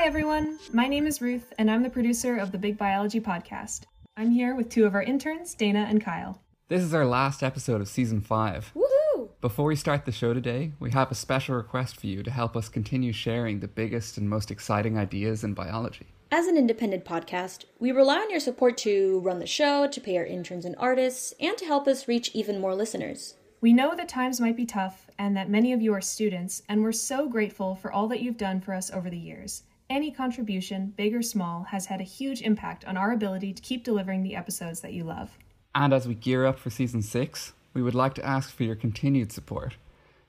[0.00, 0.58] Hi, everyone.
[0.72, 3.82] My name is Ruth, and I'm the producer of the Big Biology podcast.
[4.16, 6.40] I'm here with two of our interns, Dana and Kyle.
[6.68, 8.72] This is our last episode of season 5.
[8.74, 9.28] Woohoo!
[9.42, 12.56] Before we start the show today, we have a special request for you to help
[12.56, 16.06] us continue sharing the biggest and most exciting ideas in biology.
[16.30, 20.16] As an independent podcast, we rely on your support to run the show, to pay
[20.16, 23.34] our interns and artists, and to help us reach even more listeners.
[23.60, 26.82] We know that times might be tough and that many of you are students, and
[26.82, 29.64] we're so grateful for all that you've done for us over the years.
[29.90, 33.82] Any contribution, big or small, has had a huge impact on our ability to keep
[33.82, 35.36] delivering the episodes that you love.
[35.74, 38.76] And as we gear up for season 6, we would like to ask for your
[38.76, 39.78] continued support.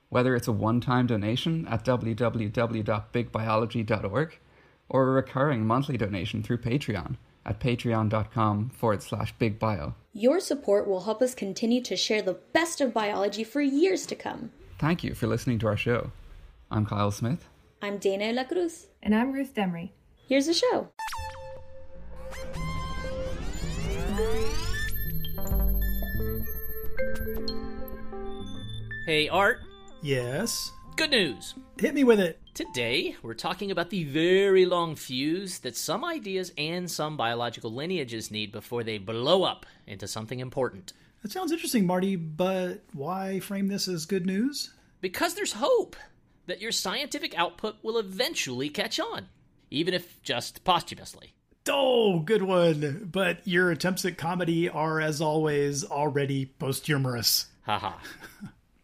[0.10, 4.40] Whether it's a one time donation at www.bigbiology.org
[4.90, 9.94] or a recurring monthly donation through Patreon at patreon.com forward slash bigbio.
[10.12, 14.16] Your support will help us continue to share the best of biology for years to
[14.16, 14.50] come.
[14.80, 16.10] Thank you for listening to our show.
[16.72, 17.48] I'm Kyle Smith.
[17.84, 18.86] I'm Dana La Cruz.
[19.02, 19.90] And I'm Ruth Demry.
[20.28, 20.90] Here's the show.
[29.08, 29.62] Hey, Art.
[30.04, 30.72] Yes.
[30.96, 31.56] Good news.
[31.80, 32.40] Hit me with it.
[32.54, 38.30] Today, we're talking about the very long fuse that some ideas and some biological lineages
[38.30, 40.94] need before they blow up into something important.
[41.24, 44.72] That sounds interesting, Marty, but why frame this as good news?
[45.02, 45.96] Because there's hope
[46.52, 49.30] that your scientific output will eventually catch on,
[49.70, 51.34] even if just posthumously.
[51.70, 53.08] Oh, good one.
[53.10, 57.46] But your attempts at comedy are, as always, already posthumorous.
[57.62, 57.94] Haha.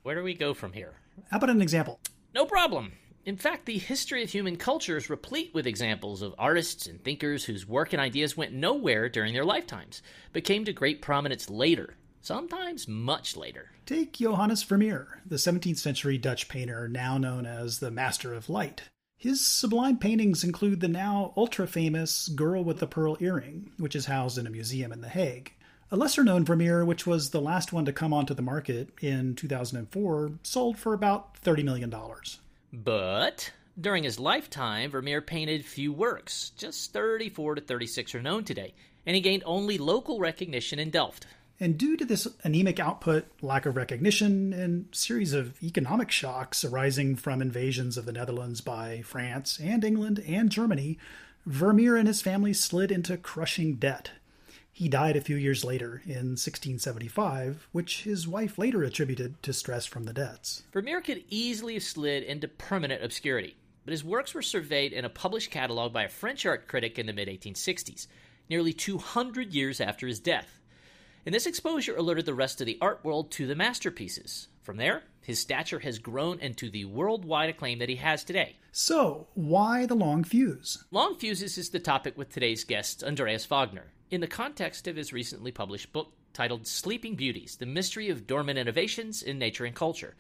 [0.04, 0.94] Where do we go from here?
[1.30, 2.00] How about an example?
[2.34, 2.94] No problem.
[3.26, 7.44] In fact, the history of human culture is replete with examples of artists and thinkers
[7.44, 10.02] whose work and ideas went nowhere during their lifetimes,
[10.32, 13.72] but came to great prominence later, sometimes much later.
[13.86, 18.84] Take Johannes Vermeer, the 17th century Dutch painter now known as the Master of Light.
[19.18, 24.08] His sublime paintings include the now ultra famous Girl with the Pearl Earring, which is
[24.08, 25.54] housed in a museum in The Hague.
[25.90, 29.34] A lesser known Vermeer, which was the last one to come onto the market in
[29.34, 31.96] 2004, sold for about $30 million.
[32.74, 36.52] But during his lifetime, Vermeer painted few works.
[36.58, 38.74] Just 34 to 36 are known today,
[39.06, 41.26] and he gained only local recognition in Delft.
[41.60, 47.16] And due to this anemic output, lack of recognition, and series of economic shocks arising
[47.16, 51.00] from invasions of the Netherlands by France and England and Germany,
[51.48, 54.12] Vermeer and his family slid into crushing debt.
[54.72, 59.88] He died a few years later, in 1675, which his wife later attributed to stress
[59.88, 60.62] from the debts.
[60.72, 65.10] Vermeer could easily have slid into permanent obscurity, but his works were surveyed in a
[65.10, 68.06] published catalog by a French art critic in the mid 1860s,
[68.52, 70.60] nearly 200 years after his death.
[71.28, 74.48] And this exposure alerted the rest of the art world to the masterpieces.
[74.64, 78.56] From there, his stature has grown into the worldwide acclaim that he has today.
[78.72, 80.86] So, why the long fuse?
[80.90, 85.12] Long fuses is the topic with today's guest, Andreas Wagner, in the context of his
[85.12, 90.16] recently published book titled Sleeping Beauties The Mystery of Dormant Innovations in Nature and Culture.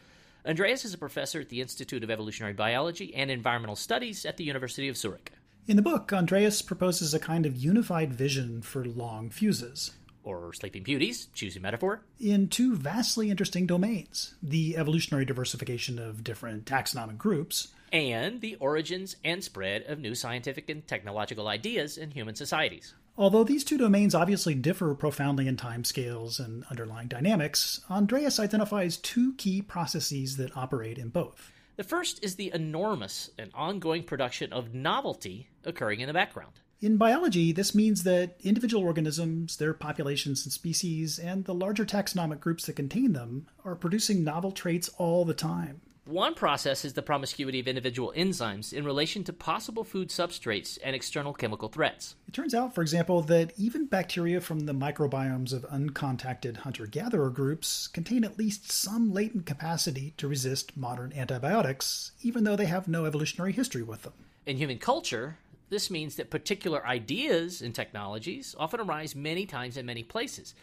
[0.45, 4.43] Andreas is a professor at the Institute of Evolutionary Biology and Environmental Studies at the
[4.43, 5.31] University of Zurich.
[5.67, 9.91] In the book, Andreas proposes a kind of unified vision for long fuses
[10.27, 16.23] or Sleeping Beauties, choose your metaphor, in two vastly interesting domains the evolutionary diversification of
[16.23, 22.11] different taxonomic groups, and the origins and spread of new scientific and technological ideas in
[22.11, 22.93] human societies.
[23.17, 29.33] Although these two domains obviously differ profoundly in timescales and underlying dynamics, Andreas identifies two
[29.35, 31.51] key processes that operate in both.
[31.77, 36.59] The first is the enormous and ongoing production of novelty occurring in the background.
[36.79, 42.39] In biology, this means that individual organisms, their populations and species, and the larger taxonomic
[42.39, 45.81] groups that contain them are producing novel traits all the time.
[46.05, 50.95] One process is the promiscuity of individual enzymes in relation to possible food substrates and
[50.95, 52.15] external chemical threats.
[52.27, 57.31] It turns out, for example, that even bacteria from the microbiomes of uncontacted hunter gatherer
[57.31, 62.87] groups contain at least some latent capacity to resist modern antibiotics, even though they have
[62.87, 64.13] no evolutionary history with them.
[64.45, 65.39] In human culture,
[65.69, 70.53] this means that particular ideas and technologies often arise many times in many places,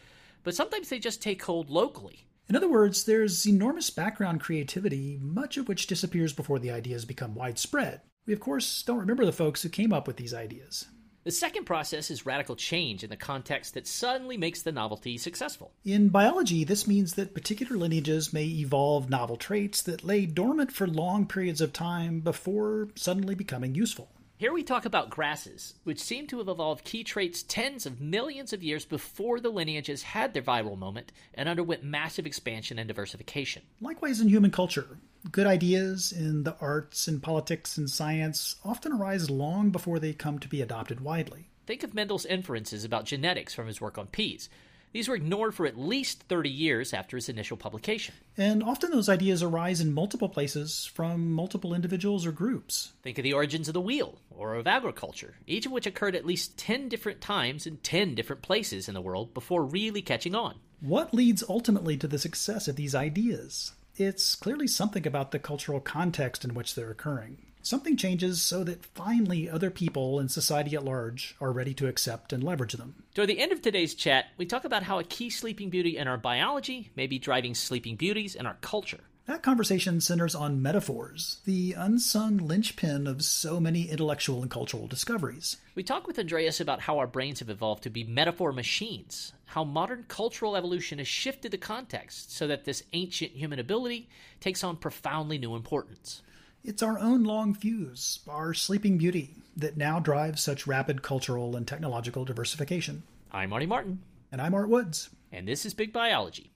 [0.43, 2.27] but sometimes they just take hold locally.
[2.49, 7.35] In other words, there's enormous background creativity, much of which disappears before the ideas become
[7.35, 8.03] widespread.
[8.27, 10.87] We, of course, don't remember the folks who came up with these ideas.
[11.25, 15.73] The second process is radical change in the context that suddenly makes the novelty successful.
[15.83, 20.87] In biology, this means that particular lineages may evolve novel traits that lay dormant for
[20.87, 24.11] long periods of time before suddenly becoming useful.
[24.45, 28.53] Here we talk about grasses, which seem to have evolved key traits tens of millions
[28.53, 33.63] of years before the lineages had their viral moment and underwent massive expansion and diversification.
[33.81, 34.99] Likewise, in human culture,
[35.33, 40.39] Good ideas in the arts and politics and science often arise long before they come
[40.39, 41.49] to be adopted widely.
[41.67, 44.51] Think of Mendel's inferences about genetics from his work on peas.
[44.95, 48.15] These were ignored for at least 30 years after its initial publication.
[48.37, 52.93] And often those ideas arise in multiple places from multiple individuals or groups.
[53.03, 56.25] Think of the origins of the wheel or of agriculture, each of which occurred at
[56.25, 60.61] least 10 different times in 10 different places in the world before really catching on.
[60.81, 63.73] What leads ultimately to the success of these ideas?
[63.97, 67.39] It's clearly something about the cultural context in which they're occurring.
[67.65, 72.31] Something changes so that finally other people and society at large are ready to accept
[72.31, 72.95] and leverage them.
[73.15, 76.07] Toward the end of today's chat, we talk about how a key sleeping beauty in
[76.07, 79.01] our biology may be driving sleeping beauties in our culture.
[79.25, 85.57] That conversation centers on metaphors, the unsung linchpin of so many intellectual and cultural discoveries.
[85.75, 89.65] We talk with Andreas about how our brains have evolved to be metaphor machines, how
[89.65, 94.11] modern cultural evolution has shifted the context so that this ancient human ability
[94.41, 96.21] takes on profoundly new importance.
[96.67, 101.69] It's our own long fuse, our sleeping beauty, that now drives such rapid cultural and
[101.69, 103.03] technological diversification.
[103.31, 104.01] I'm Marty Martin.
[104.33, 105.11] And I'm Art Woods.
[105.31, 106.53] And this is Big Biology.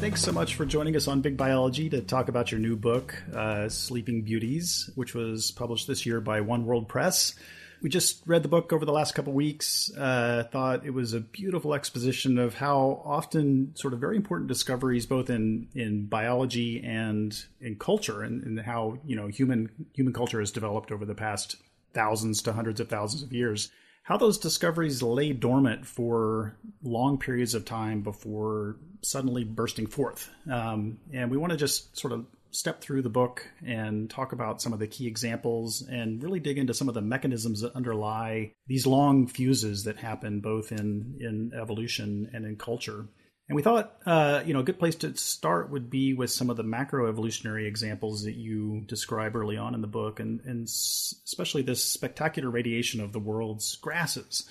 [0.00, 3.22] Thanks so much for joining us on Big Biology to talk about your new book,
[3.34, 7.34] uh, Sleeping Beauties, which was published this year by One World Press
[7.82, 9.90] we just read the book over the last couple weeks.
[9.96, 15.06] Uh, thought it was a beautiful exposition of how often sort of very important discoveries,
[15.06, 20.40] both in in biology and in culture, and, and how you know human human culture
[20.40, 21.56] has developed over the past
[21.92, 23.70] thousands to hundreds of thousands of years.
[24.02, 30.30] How those discoveries lay dormant for long periods of time before suddenly bursting forth.
[30.50, 32.24] Um, and we want to just sort of
[32.56, 36.58] step through the book and talk about some of the key examples and really dig
[36.58, 41.52] into some of the mechanisms that underlie these long fuses that happen both in, in
[41.60, 43.06] evolution and in culture.
[43.48, 46.50] And we thought, uh, you know, a good place to start would be with some
[46.50, 51.62] of the macroevolutionary examples that you describe early on in the book, and, and especially
[51.62, 54.48] this spectacular radiation of the world's grasses.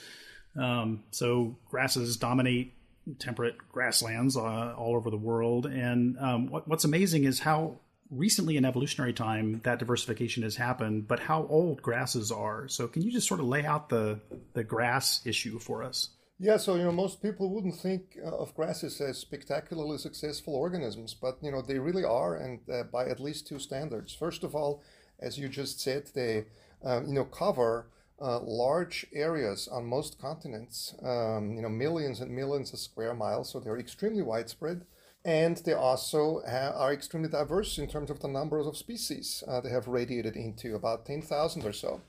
[0.58, 2.74] Um, so grasses dominate
[3.20, 7.80] temperate grasslands uh, all over the world, and um, what, what's amazing is how
[8.10, 12.68] recently in evolutionary time that diversification has happened, but how old grasses are.
[12.68, 14.20] So can you just sort of lay out the
[14.54, 16.10] the grass issue for us?
[16.38, 21.14] Yeah, so you know most people wouldn't think uh, of grasses as spectacularly successful organisms,
[21.14, 24.14] but you know they really are, and uh, by at least two standards.
[24.14, 24.84] First of all,
[25.20, 26.46] as you just said, they
[26.86, 27.88] uh, you know cover
[28.22, 33.50] uh, large areas on most continents, um, you know millions and millions of square miles,
[33.50, 34.86] so they're extremely widespread
[35.26, 39.70] and they also are extremely diverse in terms of the numbers of species uh, they
[39.70, 42.00] have radiated into, about 10,000 or so.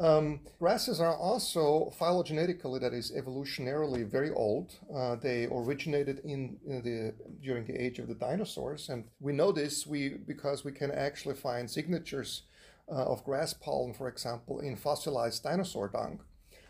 [0.00, 4.74] Um, grasses are also phylogenetically, that is evolutionarily, very old.
[4.92, 9.52] Uh, they originated in, in, the during the age of the dinosaurs, and we know
[9.52, 12.42] this we because we can actually find signatures
[12.90, 16.20] uh, of grass pollen, for example, in fossilized dinosaur dung.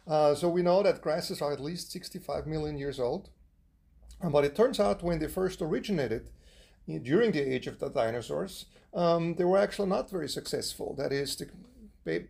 [0.06, 3.30] Uh, so we know that grasses are at least 65 million years old.
[4.30, 6.28] But it turns out when they first originated
[6.86, 10.94] during the age of the dinosaurs, um, they were actually not very successful.
[10.96, 11.42] That is,
[12.04, 12.26] they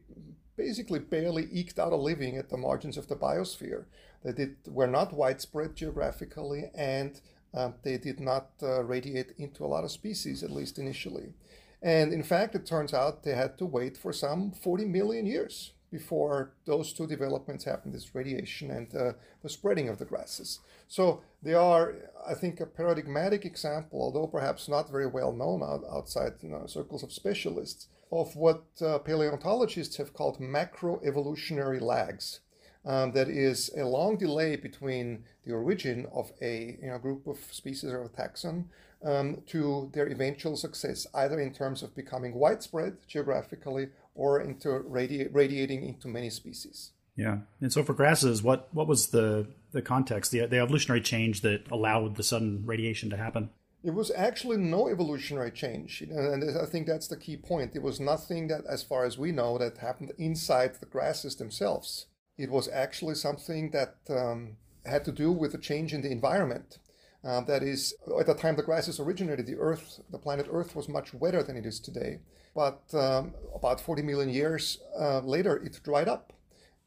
[0.56, 3.84] basically barely eked out a living at the margins of the biosphere.
[4.24, 7.20] They did, were not widespread geographically and
[7.52, 11.34] uh, they did not uh, radiate into a lot of species, at least initially.
[11.82, 15.73] And in fact, it turns out they had to wait for some 40 million years
[15.94, 20.58] before those two developments happen this radiation and uh, the spreading of the grasses.
[20.88, 21.94] So they are,
[22.32, 26.66] I think, a paradigmatic example, although perhaps not very well known out, outside you know,
[26.66, 32.40] circles of specialists, of what uh, paleontologists have called macroevolutionary lags.
[32.86, 37.38] Um, that is a long delay between the origin of a you know, group of
[37.50, 38.64] species or a taxon
[39.04, 45.28] um, to their eventual success, either in terms of becoming widespread geographically or into radi-
[45.32, 46.92] radiating into many species.
[47.16, 51.42] Yeah, and so for grasses, what what was the the context, the the evolutionary change
[51.42, 53.50] that allowed the sudden radiation to happen?
[53.84, 57.76] It was actually no evolutionary change, and I think that's the key point.
[57.76, 62.06] It was nothing that, as far as we know, that happened inside the grasses themselves.
[62.38, 64.56] It was actually something that um,
[64.86, 66.78] had to do with a change in the environment.
[67.24, 70.88] Uh, that is, at the time the grasses originated, the Earth, the planet Earth, was
[70.88, 72.20] much wetter than it is today.
[72.54, 76.32] But um, about 40 million years uh, later, it dried up.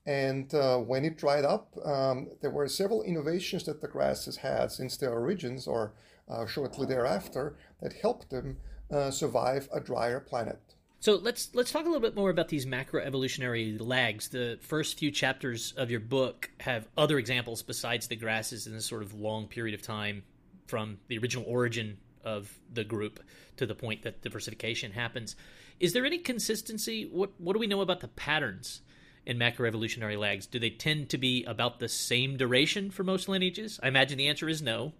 [0.06, 4.72] And uh, when it dried up, um, there were several innovations that the grasses had
[4.72, 5.94] since their origins or
[6.30, 8.58] uh, shortly thereafter that helped them
[8.92, 10.67] uh, survive a drier planet.
[11.00, 14.30] So let's let's talk a little bit more about these macroevolutionary lags.
[14.30, 18.86] The first few chapters of your book have other examples besides the grasses in this
[18.86, 20.24] sort of long period of time
[20.66, 23.20] from the original origin of the group
[23.58, 25.36] to the point that diversification happens.
[25.80, 27.08] Is there any consistency?
[27.12, 28.82] What what do we know about the patterns
[29.26, 30.48] in macroevolutionary lags?
[30.48, 33.80] Do they tend to be about the same duration for most lineages?
[33.84, 34.94] I imagine the answer is no.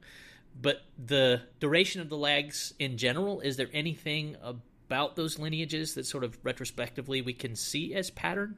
[0.60, 4.62] But the duration of the lags in general, is there anything about
[5.16, 8.58] those lineages that sort of retrospectively we can see as pattern?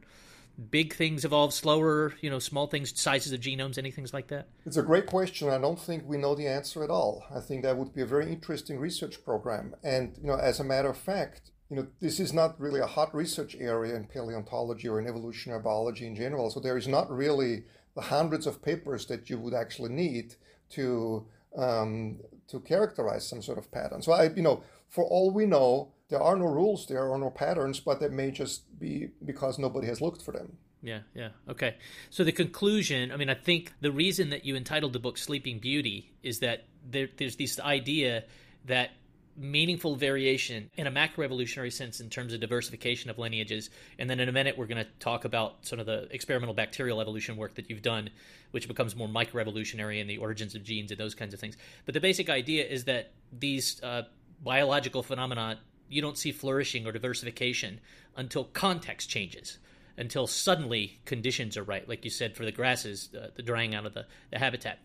[0.71, 4.49] Big things evolve slower, you know, small things, sizes of genomes, anything like that?
[4.65, 5.49] It's a great question.
[5.49, 7.23] I don't think we know the answer at all.
[7.33, 9.75] I think that would be a very interesting research program.
[9.83, 12.87] And, you know, as a matter of fact, you know, this is not really a
[12.87, 16.49] hot research area in paleontology or in evolutionary biology in general.
[16.49, 17.63] So there is not really
[17.95, 20.35] the hundreds of papers that you would actually need
[20.71, 24.01] to um, to characterize some sort of pattern.
[24.01, 27.29] So I, you know, for all we know, there are no rules, there are no
[27.29, 30.57] patterns, but that may just be because nobody has looked for them.
[30.81, 31.29] Yeah, yeah.
[31.47, 31.75] Okay.
[32.09, 35.59] So the conclusion, I mean, I think the reason that you entitled the book Sleeping
[35.59, 38.23] Beauty is that there, there's this idea
[38.65, 38.91] that
[39.35, 43.69] meaningful variation in a macroevolutionary sense in terms of diversification of lineages.
[43.97, 46.99] And then in a minute, we're going to talk about some of the experimental bacterial
[46.99, 48.09] evolution work that you've done,
[48.51, 51.55] which becomes more microevolutionary in the origins of genes and those kinds of things.
[51.85, 54.03] But the basic idea is that these uh,
[54.43, 55.59] biological phenomena,
[55.89, 57.79] you don't see flourishing or diversification
[58.15, 59.57] until context changes.
[59.97, 63.85] Until suddenly conditions are right, like you said for the grasses, uh, the drying out
[63.85, 64.79] of the, the habitat.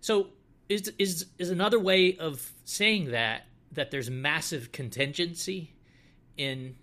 [0.00, 0.28] So,
[0.70, 5.74] is is is another way of saying that that there's massive contingency
[6.38, 6.76] in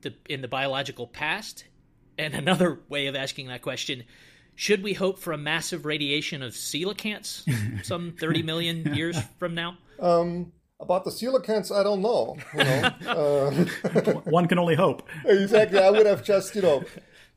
[0.00, 1.64] the in the biological past?
[2.18, 4.02] And another way of asking that question,
[4.56, 9.78] should we hope for a massive radiation of coelacanths some 30 million years from now?
[10.00, 12.36] Um, about the coelacanths, I don't know.
[12.54, 12.90] You know?
[13.06, 13.50] uh,
[14.30, 15.08] One can only hope.
[15.24, 15.78] exactly.
[15.78, 16.84] I would have just, you know,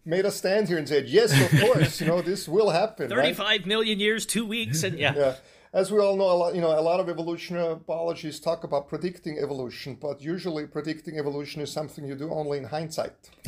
[0.05, 3.09] made a stand here and said, yes, of course, you know, this will happen.
[3.09, 3.65] Thirty-five right?
[3.65, 5.13] million years, two weeks, and yeah.
[5.15, 5.35] yeah
[5.73, 8.89] as we all know, a lot, you know, a lot of evolutionary biologists talk about
[8.89, 13.13] predicting evolution, but usually predicting evolution is something you do only in hindsight.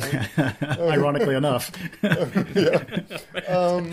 [0.62, 1.70] Ironically enough.
[2.02, 2.82] yeah.
[3.46, 3.92] Um,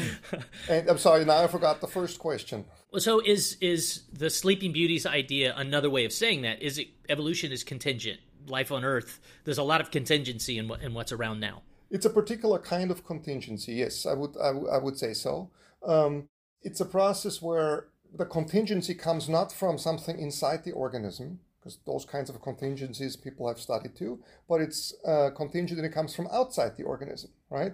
[0.69, 2.63] and I'm sorry, now I forgot the first question.
[2.97, 6.61] So is is the Sleeping Beauty's idea another way of saying that?
[6.61, 8.19] Is it evolution is contingent?
[8.47, 11.63] Life on Earth, there's a lot of contingency in what in what's around now.
[11.89, 13.73] It's a particular kind of contingency.
[13.73, 15.50] Yes, I would I, w- I would say so.
[15.85, 16.29] Um,
[16.63, 22.06] it's a process where the contingency comes not from something inside the organism, because those
[22.06, 26.27] kinds of contingencies people have studied too, but it's uh, contingent and it comes from
[26.32, 27.74] outside the organism, right?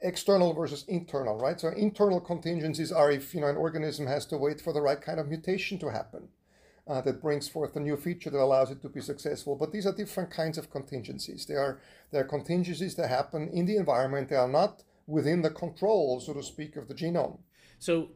[0.00, 1.60] External versus internal, right?
[1.60, 5.00] So internal contingencies are if you know an organism has to wait for the right
[5.00, 6.28] kind of mutation to happen.
[6.86, 9.54] Uh, that brings forth a new feature that allows it to be successful.
[9.54, 11.44] But these are different kinds of contingencies.
[11.44, 14.30] They are they are contingencies that happen in the environment.
[14.30, 17.40] They are not within the control, so to speak, of the genome.
[17.78, 18.08] So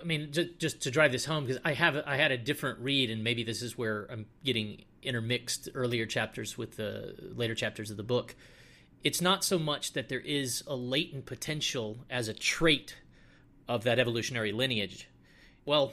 [0.00, 2.78] I mean, just, just to drive this home, because I have I had a different
[2.80, 7.90] read, and maybe this is where I'm getting intermixed earlier chapters with the later chapters
[7.90, 8.34] of the book.
[9.04, 12.96] It's not so much that there is a latent potential as a trait
[13.68, 15.08] of that evolutionary lineage.
[15.64, 15.92] Well,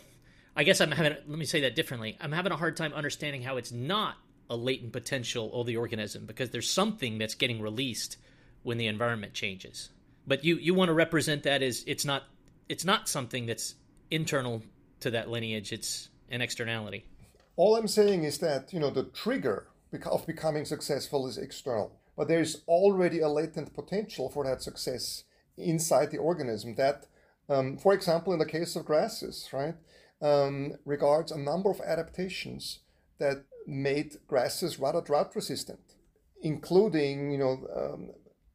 [0.55, 1.17] I guess I'm having.
[1.27, 2.17] Let me say that differently.
[2.21, 4.15] I'm having a hard time understanding how it's not
[4.49, 8.17] a latent potential of the organism because there's something that's getting released
[8.61, 9.89] when the environment changes.
[10.25, 12.23] But you you want to represent that as it's not
[12.69, 13.75] it's not something that's
[14.09, 14.61] internal
[14.99, 15.71] to that lineage.
[15.71, 17.05] It's an externality.
[17.55, 19.67] All I'm saying is that you know the trigger
[20.09, 25.23] of becoming successful is external, but there's already a latent potential for that success
[25.57, 26.75] inside the organism.
[26.75, 27.05] That,
[27.49, 29.75] um, for example, in the case of grasses, right,
[30.21, 32.79] um, regards a number of adaptations
[33.19, 35.95] that made grasses rather drought resistant,
[36.41, 38.11] including you know um,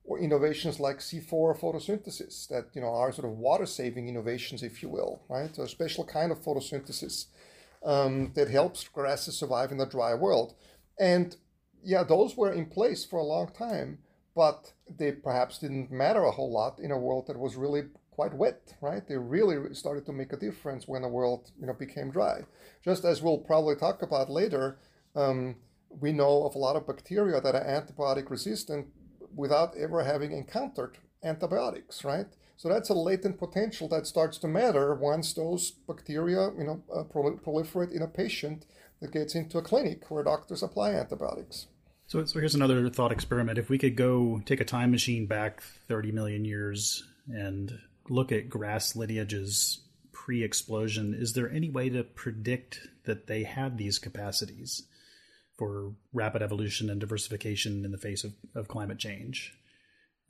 [0.09, 4.83] or innovations like C4 photosynthesis that you know are sort of water saving innovations, if
[4.83, 5.57] you will, right?
[5.59, 7.27] A special kind of photosynthesis
[7.85, 10.55] um, that helps grasses survive in a dry world.
[10.99, 11.37] And
[11.85, 13.99] yeah, those were in place for a long time,
[14.35, 18.33] but they perhaps didn't matter a whole lot in a world that was really quite
[18.33, 19.07] wet, right?
[19.07, 22.47] They really started to make a difference when the world you know became dry.
[22.83, 24.79] Just as we'll probably talk about later.
[25.15, 25.57] Um,
[25.91, 28.87] we know of a lot of bacteria that are antibiotic resistant
[29.39, 32.27] without ever having encountered antibiotics, right?
[32.57, 37.05] So that's a latent potential that starts to matter once those bacteria, you know, uh,
[37.05, 38.67] proliferate in a patient
[39.01, 41.69] that gets into a clinic where doctors apply antibiotics.
[42.09, 43.59] So, so here's another thought experiment.
[43.59, 47.79] If we could go take a time machine back 30 million years and
[48.09, 54.01] look at grass lineages pre-explosion, is there any way to predict that they had these
[54.01, 54.83] capacities?
[55.59, 59.55] For rapid evolution and diversification in the face of, of climate change.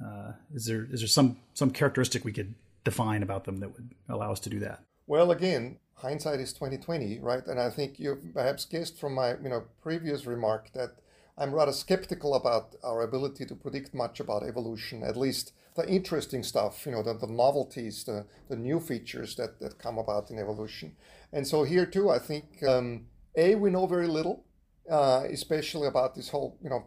[0.05, 2.55] Uh, is there is there some some characteristic we could
[2.85, 4.83] define about them that would allow us to do that?
[5.07, 7.47] Well, again, hindsight is twenty twenty, right?
[7.47, 10.97] And I think you've perhaps guessed from my you know previous remark that
[11.37, 16.43] I'm rather skeptical about our ability to predict much about evolution, at least the interesting
[16.43, 20.39] stuff, you know, the, the novelties, the, the new features that, that come about in
[20.41, 20.97] evolution.
[21.33, 23.07] And so here too, I think, um,
[23.37, 24.45] A, we know very little,
[24.91, 26.85] uh, especially about this whole, you know,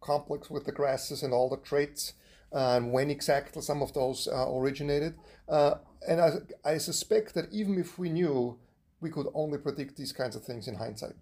[0.00, 2.14] complex with the grasses and all the traits
[2.52, 5.14] and when exactly some of those uh, originated.
[5.48, 5.74] Uh,
[6.06, 6.30] and I,
[6.64, 8.58] I suspect that even if we knew,
[9.00, 11.14] we could only predict these kinds of things in hindsight.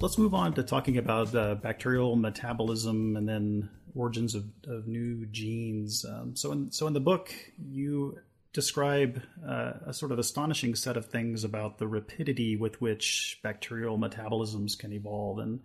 [0.00, 5.26] Let's move on to talking about uh, bacterial metabolism and then origins of, of new
[5.26, 6.04] genes.
[6.08, 8.16] Um, so, in so in the book, you
[8.52, 13.98] describe uh, a sort of astonishing set of things about the rapidity with which bacterial
[13.98, 15.40] metabolisms can evolve.
[15.40, 15.60] And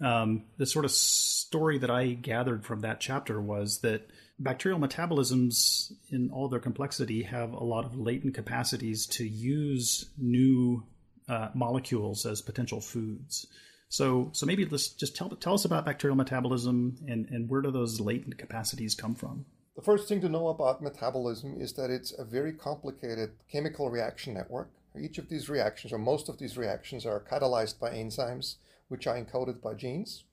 [0.00, 5.92] um, the sort of story that I gathered from that chapter was that bacterial metabolisms,
[6.10, 10.82] in all their complexity, have a lot of latent capacities to use new
[11.28, 13.46] uh, molecules as potential foods.
[13.88, 17.70] So, so maybe let's just tell tell us about bacterial metabolism and and where do
[17.70, 19.44] those latent capacities come from?
[19.76, 24.32] The first thing to know about metabolism is that it's a very complicated chemical reaction
[24.32, 24.70] network.
[24.98, 28.56] Each of these reactions, or most of these reactions, are catalyzed by enzymes,
[28.88, 30.24] which are encoded by genes.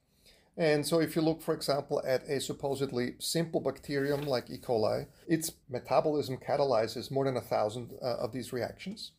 [0.56, 4.58] And so, if you look, for example, at a supposedly simple bacterium like E.
[4.58, 9.12] coli, its metabolism catalyzes more than a thousand uh, of these reactions.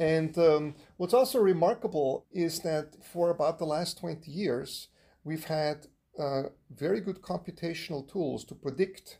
[0.00, 4.88] And um, what's also remarkable is that for about the last 20 years,
[5.24, 5.88] we've had
[6.18, 9.18] uh, very good computational tools to predict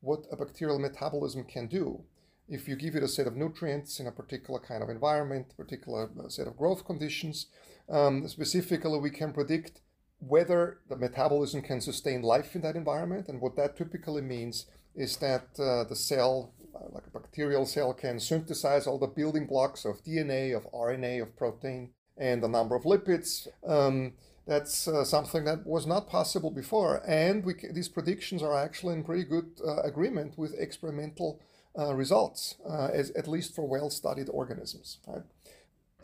[0.00, 2.04] what a bacterial metabolism can do.
[2.48, 6.08] If you give it a set of nutrients in a particular kind of environment, particular
[6.18, 7.46] uh, set of growth conditions,
[7.90, 9.82] um, specifically, we can predict
[10.18, 13.28] whether the metabolism can sustain life in that environment.
[13.28, 16.54] And what that typically means is that uh, the cell
[16.90, 21.36] like a bacterial cell can synthesize all the building blocks of DNA, of RNA, of
[21.36, 23.48] protein, and the number of lipids.
[23.66, 24.14] Um,
[24.46, 27.02] that's uh, something that was not possible before.
[27.06, 31.40] And we, these predictions are actually in pretty good uh, agreement with experimental
[31.78, 34.98] uh, results, uh, as, at least for well studied organisms.
[35.06, 35.22] Right?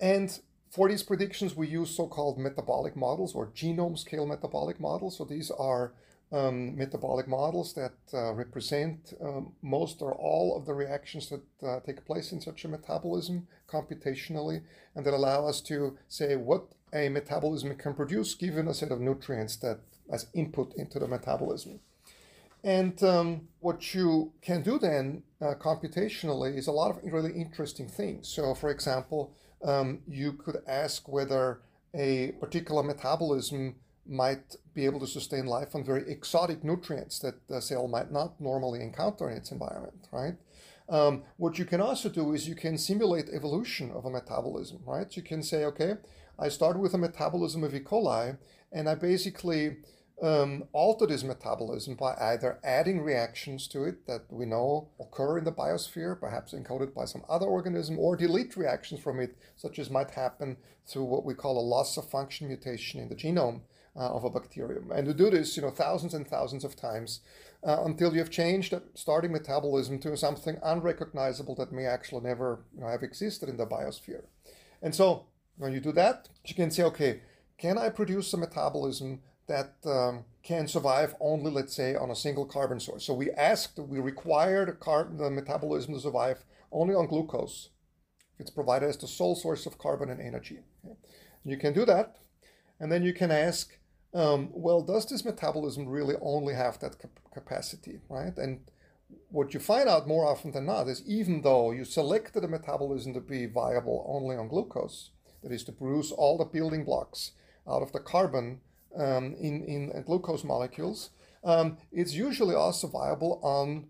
[0.00, 0.38] And
[0.70, 5.18] for these predictions, we use so called metabolic models or genome scale metabolic models.
[5.18, 5.92] So these are
[6.30, 11.80] um, metabolic models that uh, represent um, most or all of the reactions that uh,
[11.80, 14.62] take place in such a metabolism computationally
[14.94, 19.00] and that allow us to say what a metabolism can produce given a set of
[19.00, 21.80] nutrients that as input into the metabolism.
[22.64, 27.88] And um, what you can do then uh, computationally is a lot of really interesting
[27.88, 28.28] things.
[28.28, 29.32] So, for example,
[29.64, 31.60] um, you could ask whether
[31.94, 33.76] a particular metabolism
[34.08, 38.40] might be able to sustain life on very exotic nutrients that the cell might not
[38.40, 40.34] normally encounter in its environment, right?
[40.88, 45.14] Um, what you can also do is you can simulate evolution of a metabolism, right?
[45.14, 45.96] You can say, okay,
[46.38, 47.80] I start with a metabolism of E.
[47.80, 48.38] coli,
[48.72, 49.78] and I basically
[50.22, 55.44] um, alter this metabolism by either adding reactions to it that we know occur in
[55.44, 59.90] the biosphere, perhaps encoded by some other organism, or delete reactions from it, such as
[59.90, 63.60] might happen through what we call a loss of function mutation in the genome
[63.98, 64.90] uh, of a bacterium.
[64.92, 67.20] And to do this, you know, thousands and thousands of times
[67.66, 72.60] uh, until you have changed the starting metabolism to something unrecognizable that may actually never
[72.74, 74.22] you know, have existed in the biosphere.
[74.80, 77.22] And so when you do that, you can say, okay,
[77.58, 82.46] can I produce a metabolism that um, can survive only, let's say, on a single
[82.46, 83.04] carbon source?
[83.04, 87.70] So we asked, we require the, carbon, the metabolism to survive only on glucose.
[88.38, 90.60] It's provided as the sole source of carbon and energy.
[90.84, 90.94] Okay?
[91.44, 92.18] You can do that,
[92.78, 93.77] and then you can ask,
[94.14, 98.36] um, well, does this metabolism really only have that cap- capacity, right?
[98.36, 98.60] And
[99.30, 103.14] what you find out more often than not is even though you selected a metabolism
[103.14, 105.10] to be viable only on glucose,
[105.42, 107.32] that is to produce all the building blocks
[107.68, 108.60] out of the carbon
[108.96, 111.10] um, in, in glucose molecules,
[111.44, 113.88] um, it's usually also viable on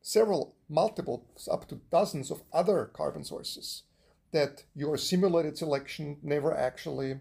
[0.00, 3.82] several, multiple, up to dozens of other carbon sources
[4.32, 7.16] that your simulated selection never actually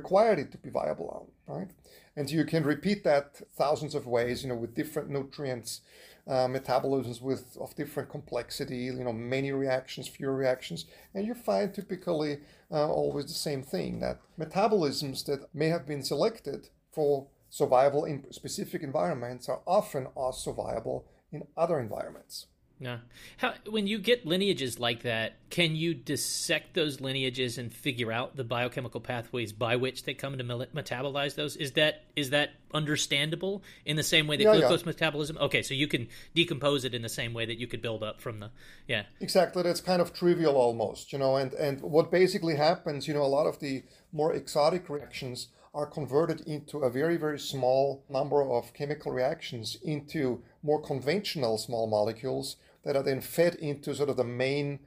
[0.00, 1.70] required it to be viable on, right?
[2.16, 3.26] And you can repeat that
[3.62, 5.80] thousands of ways, you know, with different nutrients,
[6.26, 11.72] uh, metabolisms with of different complexity, you know, many reactions, fewer reactions, and you find
[11.72, 12.32] typically
[12.70, 16.60] uh, always the same thing that metabolisms that may have been selected
[16.96, 22.46] for survival in specific environments are often also viable in other environments.
[22.78, 22.98] Yeah.
[23.38, 28.36] How when you get lineages like that, can you dissect those lineages and figure out
[28.36, 31.56] the biochemical pathways by which they come to metabolize those?
[31.56, 34.88] Is that is that understandable in the same way that yeah, glucose yeah.
[34.88, 35.38] metabolism?
[35.38, 38.20] Okay, so you can decompose it in the same way that you could build up
[38.20, 38.50] from the
[38.86, 39.04] yeah.
[39.20, 39.62] Exactly.
[39.62, 43.24] That's kind of trivial almost, you know, and and what basically happens, you know, a
[43.24, 48.72] lot of the more exotic reactions are converted into a very, very small number of
[48.72, 54.24] chemical reactions into more conventional small molecules that are then fed into sort of the
[54.24, 54.80] main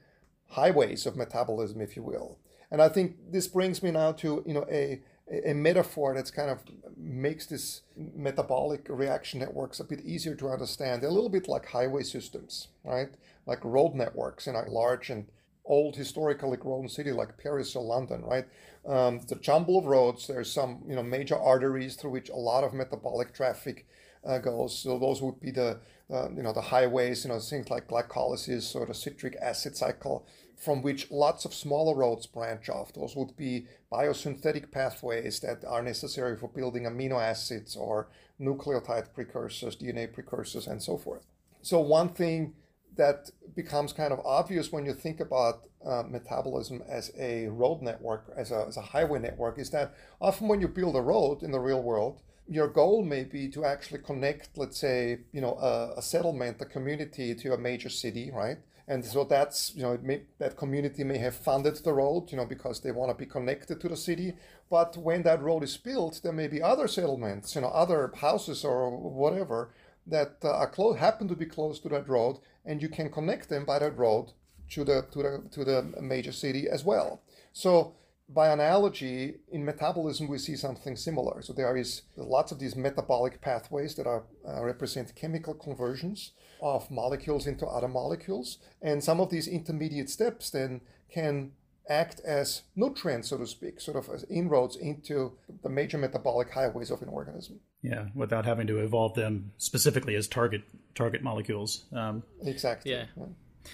[0.48, 2.40] highways of metabolism, if you will.
[2.72, 5.02] And I think this brings me now to you know a
[5.46, 6.64] a metaphor that's kind of
[6.98, 11.04] makes this metabolic reaction networks a bit easier to understand.
[11.04, 13.10] They're a little bit like highway systems, right?
[13.46, 15.28] Like road networks in a large and
[15.70, 18.46] old historically grown city like Paris or London, right?
[18.86, 20.28] Um, the jumble of roads.
[20.28, 23.86] There's some you know major arteries through which a lot of metabolic traffic
[24.26, 24.78] uh, goes.
[24.78, 25.80] So those would be the
[26.12, 30.26] uh, you know the highways, you know things like glycolysis or the citric acid cycle,
[30.58, 32.92] from which lots of smaller roads branch off.
[32.94, 38.08] Those would be biosynthetic pathways that are necessary for building amino acids or
[38.42, 41.26] nucleotide precursors, DNA precursors, and so forth.
[41.62, 42.54] So one thing
[43.00, 48.24] that becomes kind of obvious when you think about uh, metabolism as a road network,
[48.36, 51.52] as a, as a highway network, is that often when you build a road in
[51.52, 56.00] the real world, your goal may be to actually connect, let's say, you know, a,
[56.00, 58.58] a settlement, a community to a major city, right?
[58.90, 62.46] And so that's, you know, may, that community may have funded the road, you know,
[62.46, 64.34] because they want to be connected to the city.
[64.70, 68.66] But when that road is built, there may be other settlements, you know, other houses
[68.66, 68.90] or
[69.24, 69.70] whatever
[70.08, 73.50] that uh, are close, happen to be close to that road, and you can connect
[73.50, 74.34] them by that road
[74.72, 77.22] to the to the to the major city as well.
[77.54, 77.96] So
[78.32, 81.42] by analogy, in metabolism, we see something similar.
[81.42, 86.92] So there is lots of these metabolic pathways that are uh, represent chemical conversions of
[86.92, 91.54] molecules into other molecules, and some of these intermediate steps then can
[91.90, 96.92] act as nutrients, so to speak, sort of as inroads into the major metabolic highways
[96.92, 97.60] of an organism.
[97.82, 100.64] Yeah, without having to evolve them specifically as target
[100.96, 101.86] target molecules.
[101.94, 102.92] Um, exactly.
[102.92, 103.06] Yeah.
[103.16, 103.26] yeah.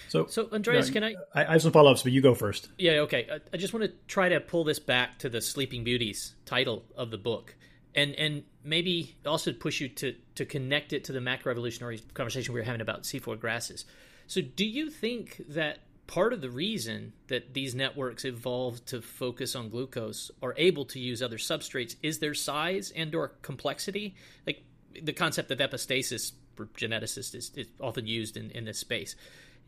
[0.08, 1.14] So, so Andreas, can I?
[1.34, 2.68] I, I have some follow ups, but you go first.
[2.78, 3.26] Yeah, okay.
[3.30, 6.84] I, I just want to try to pull this back to the Sleeping Beauties title
[6.96, 7.54] of the book,
[7.94, 12.60] and and maybe also push you to to connect it to the macroevolutionary conversation we
[12.60, 13.84] were having about C4 grasses.
[14.26, 19.56] So, do you think that part of the reason that these networks evolved to focus
[19.56, 24.14] on glucose are able to use other substrates is their size and or complexity?
[24.46, 24.62] Like
[25.02, 29.14] the concept of epistasis for geneticists is, is often used in, in this space.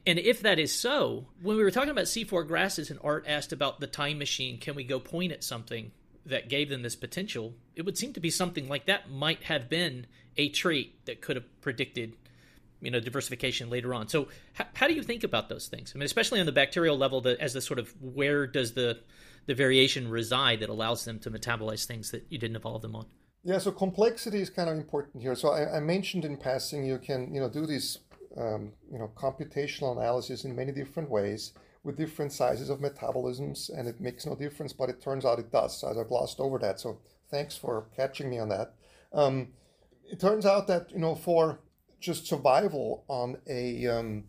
[0.07, 3.53] And if that is so, when we were talking about C4 grasses and Art asked
[3.53, 5.91] about the time machine, can we go point at something
[6.25, 7.55] that gave them this potential?
[7.77, 11.37] It would seem to be something like that might have been a trait that could
[11.37, 12.15] have predicted,
[12.81, 14.09] you know, diversification later on.
[14.09, 15.93] So, h- how do you think about those things?
[15.95, 19.01] I mean, especially on the bacterial level, the, as the sort of where does the
[19.47, 23.07] the variation reside that allows them to metabolize things that you didn't evolve them on?
[23.45, 25.35] Yeah, so complexity is kind of important here.
[25.35, 27.99] So I, I mentioned in passing, you can you know do these
[28.39, 33.89] um, you know, computational analysis in many different ways with different sizes of metabolisms, and
[33.89, 35.81] it makes no difference, but it turns out it does.
[35.81, 36.81] So I glossed over that.
[36.81, 36.99] So
[37.31, 38.75] thanks for catching me on that.
[39.13, 39.49] Um,
[40.11, 41.61] it turns out that you know for
[42.01, 44.25] just survival on a um,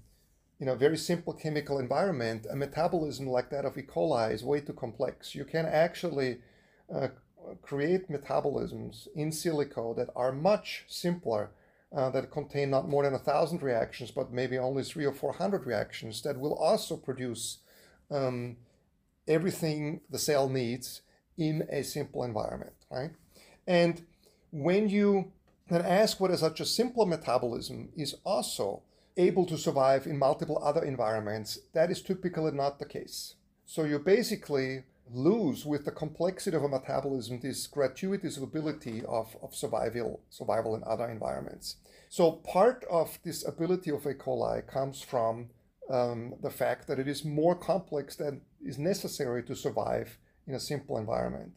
[0.59, 3.81] you know very simple chemical environment, a metabolism like that of E.
[3.81, 5.35] coli is way too complex.
[5.35, 6.39] You can actually
[6.93, 7.09] uh,
[7.61, 11.51] create metabolisms in silico that are much simpler
[11.95, 15.33] uh, that contain not more than a thousand reactions, but maybe only three or four
[15.33, 17.59] hundred reactions that will also produce
[18.11, 18.57] um,
[19.27, 21.01] everything the cell needs
[21.37, 23.11] in a simple environment, right?
[23.65, 24.05] And
[24.51, 25.31] when you
[25.69, 28.81] then ask whether such a simple metabolism is also
[29.17, 33.35] able to survive in multiple other environments, that is typically not the case.
[33.65, 39.55] So you basically lose with the complexity of a metabolism this gratuitous ability of, of
[39.55, 41.75] survival, survival in other environments.
[42.09, 44.13] So part of this ability of E.
[44.13, 45.49] coli comes from
[45.89, 50.59] um, the fact that it is more complex than is necessary to survive in a
[50.59, 51.51] simple environment.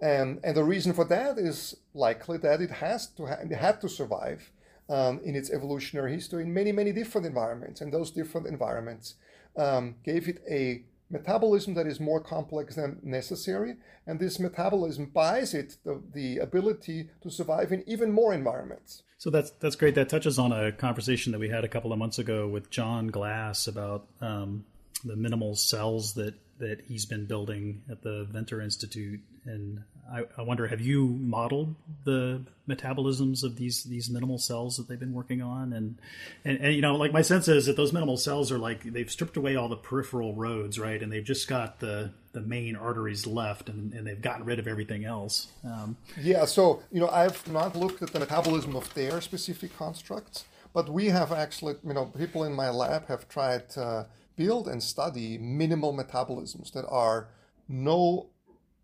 [0.00, 3.80] And, and the reason for that is likely that it has to ha- it had
[3.82, 4.50] to survive
[4.88, 7.80] um, in its evolutionary history in many, many different environments.
[7.80, 9.14] And those different environments
[9.56, 15.54] um, gave it a metabolism that is more complex than necessary, and this metabolism buys
[15.54, 19.02] it the, the ability to survive in even more environments.
[19.18, 19.96] So that's that's great.
[19.96, 23.08] That touches on a conversation that we had a couple of months ago with John
[23.08, 24.64] Glass about um,
[25.04, 29.82] the minimal cells that that he's been building at the Venter Institute, and
[30.12, 34.98] I, I, wonder, have you modeled the metabolisms of these these minimal cells that they've
[34.98, 35.72] been working on?
[35.72, 35.98] And,
[36.44, 39.10] and and you know, like my sense is that those minimal cells are like they've
[39.10, 43.26] stripped away all the peripheral roads, right, and they've just got the the main arteries
[43.26, 45.48] left, and, and they've gotten rid of everything else.
[45.64, 50.44] Um, yeah, so you know, I've not looked at the metabolism of their specific constructs,
[50.72, 54.82] but we have actually, you know, people in my lab have tried to build and
[54.82, 57.28] study minimal metabolisms that are
[57.68, 58.30] no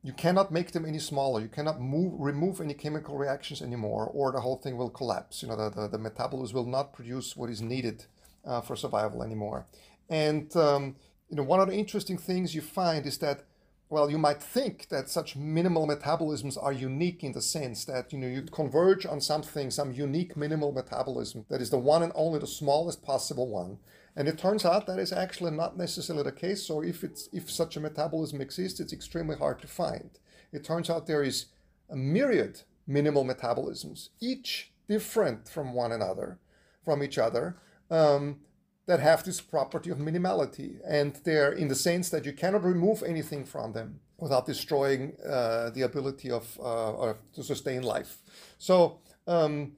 [0.06, 1.40] you cannot make them any smaller.
[1.40, 5.42] You cannot move, remove any chemical reactions anymore, or the whole thing will collapse.
[5.42, 8.04] You know, the, the, the metabolism will not produce what is needed
[8.46, 9.66] uh, for survival anymore.
[10.08, 10.94] And um,
[11.28, 13.46] you know, one of the interesting things you find is that,
[13.88, 18.18] well, you might think that such minimal metabolisms are unique in the sense that you
[18.20, 22.38] know you converge on something, some unique minimal metabolism that is the one and only
[22.38, 23.78] the smallest possible one,
[24.16, 26.66] and it turns out that is actually not necessarily the case.
[26.66, 30.10] So if it's if such a metabolism exists, it's extremely hard to find.
[30.52, 31.46] It turns out there is
[31.90, 36.38] a myriad minimal metabolisms, each different from one another,
[36.84, 37.56] from each other,
[37.90, 38.38] um,
[38.86, 40.78] that have this property of minimality.
[40.88, 45.70] And they're in the sense that you cannot remove anything from them without destroying uh,
[45.70, 48.18] the ability of uh, to sustain life.
[48.56, 49.72] So um,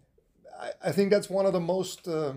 [0.61, 2.35] I, I, think that's one of the most uh,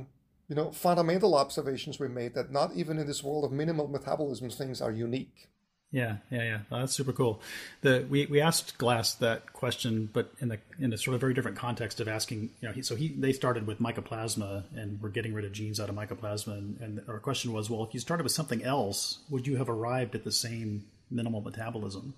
[0.52, 4.50] you know, fundamental observations we made that not even in this world of minimal metabolism
[4.50, 5.48] things are unique.
[5.92, 6.60] Yeah, yeah, yeah.
[6.70, 7.42] that's super cool.
[7.84, 11.34] The we, we asked Glass that question, but in the in a sort of very
[11.34, 15.08] different context of asking, you know, he, so he they started with mycoplasma and we're
[15.08, 18.02] getting rid of genes out of mycoplasma, and, and our question was, well, if you
[18.02, 22.14] started with something else, would you have arrived at the same minimal metabolism?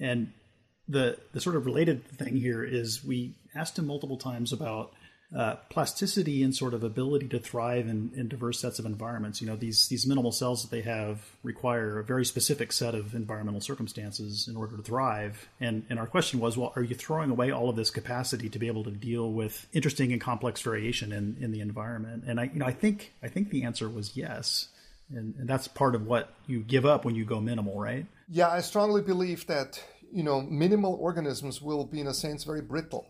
[0.00, 0.32] And
[0.88, 4.94] the the sort of related thing here is we asked him multiple times about
[5.36, 9.40] uh, plasticity and sort of ability to thrive in, in, diverse sets of environments.
[9.40, 13.14] You know, these these minimal cells that they have require a very specific set of
[13.14, 15.48] environmental circumstances in order to thrive.
[15.58, 18.58] And and our question was, well, are you throwing away all of this capacity to
[18.58, 22.24] be able to deal with interesting and complex variation in, in the environment?
[22.26, 24.68] And I you know I think I think the answer was yes.
[25.14, 28.06] And, and that's part of what you give up when you go minimal, right?
[28.28, 32.60] Yeah, I strongly believe that you know minimal organisms will be in a sense very
[32.60, 33.06] brittle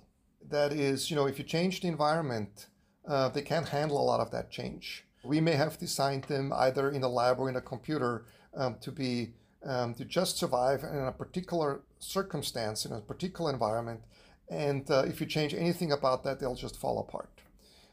[0.52, 2.66] that is, you know, if you change the environment,
[3.08, 5.04] uh, they can't handle a lot of that change.
[5.24, 8.92] We may have designed them either in a lab or in a computer um, to
[8.92, 9.34] be
[9.64, 14.00] um, to just survive in a particular circumstance in a particular environment,
[14.50, 17.30] and uh, if you change anything about that, they'll just fall apart.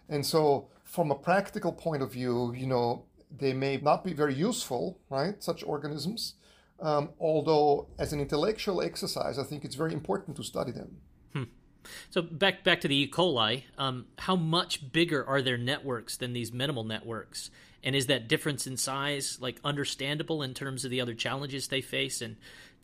[0.10, 3.06] And so, from a practical point of view, you know,
[3.38, 5.36] they may not be very useful, right?
[5.43, 6.34] Such organisms.
[6.82, 10.98] Um, although, as an intellectual exercise, I think it's very important to study them.
[12.10, 13.10] So back back to the E.
[13.10, 13.63] coli.
[13.78, 17.52] Um, how much bigger are their networks than these minimal networks?
[17.84, 21.82] And is that difference in size like understandable in terms of the other challenges they
[21.82, 22.22] face?
[22.22, 22.36] And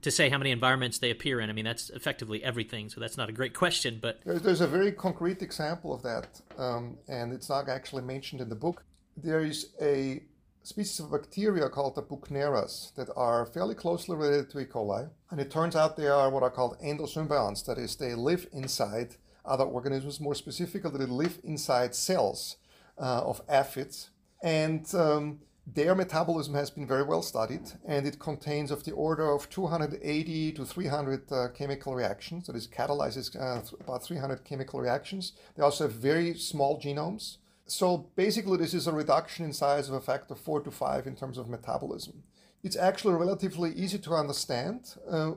[0.01, 2.89] to say how many environments they appear in, I mean that's effectively everything.
[2.89, 6.97] So that's not a great question, but there's a very concrete example of that, um,
[7.07, 8.83] and it's not actually mentioned in the book.
[9.17, 10.21] There is a
[10.65, 14.65] species of bacteria called the Buchneras that are fairly closely related to E.
[14.65, 15.09] coli.
[15.29, 19.15] And it turns out they are what are called endosymbionts, that is, they live inside
[19.45, 22.57] other organisms, more specifically, they live inside cells
[22.97, 24.09] uh, of aphids.
[24.41, 29.31] And um, their metabolism has been very well studied, and it contains of the order
[29.31, 32.47] of 280 to 300 uh, chemical reactions.
[32.47, 35.33] That is, catalyzes uh, about 300 chemical reactions.
[35.55, 37.37] They also have very small genomes.
[37.67, 41.15] So basically, this is a reduction in size of a factor four to five in
[41.15, 42.23] terms of metabolism.
[42.63, 45.33] It's actually relatively easy to understand uh,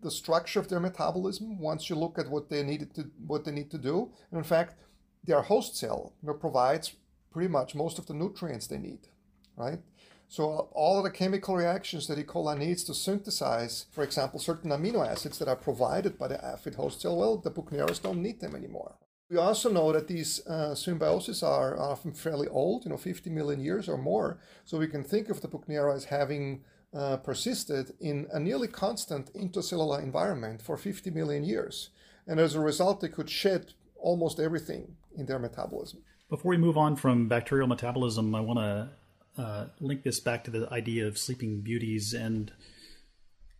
[0.00, 3.50] the structure of their metabolism once you look at what they needed to what they
[3.50, 4.10] need to do.
[4.30, 4.76] And in fact,
[5.24, 6.94] their host cell you know, provides
[7.32, 9.08] pretty much most of the nutrients they need,
[9.56, 9.80] right?
[10.28, 12.24] So all of the chemical reactions that E.
[12.24, 16.76] coli needs to synthesize, for example, certain amino acids that are provided by the aphid
[16.76, 18.94] host cell, well, the Buchneras don't need them anymore.
[19.34, 23.58] We also know that these uh, symbioses are often fairly old, you know, 50 million
[23.58, 24.38] years or more.
[24.64, 26.62] So we can think of the Buchnera as having
[26.96, 31.90] uh, persisted in a nearly constant intercellular environment for 50 million years.
[32.28, 36.04] And as a result, they could shed almost everything in their metabolism.
[36.30, 40.52] Before we move on from bacterial metabolism, I want to uh, link this back to
[40.52, 42.14] the idea of sleeping beauties.
[42.14, 42.52] And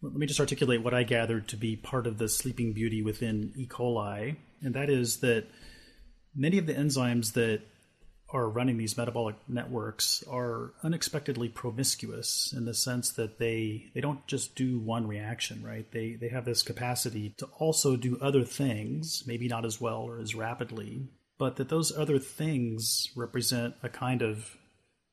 [0.03, 3.53] let me just articulate what I gathered to be part of the sleeping beauty within
[3.57, 3.67] E.
[3.67, 5.47] coli and that is that
[6.35, 7.63] many of the enzymes that
[8.31, 14.27] are running these metabolic networks are unexpectedly promiscuous in the sense that they they don't
[14.27, 19.23] just do one reaction right they they have this capacity to also do other things
[19.27, 24.23] maybe not as well or as rapidly but that those other things represent a kind
[24.23, 24.57] of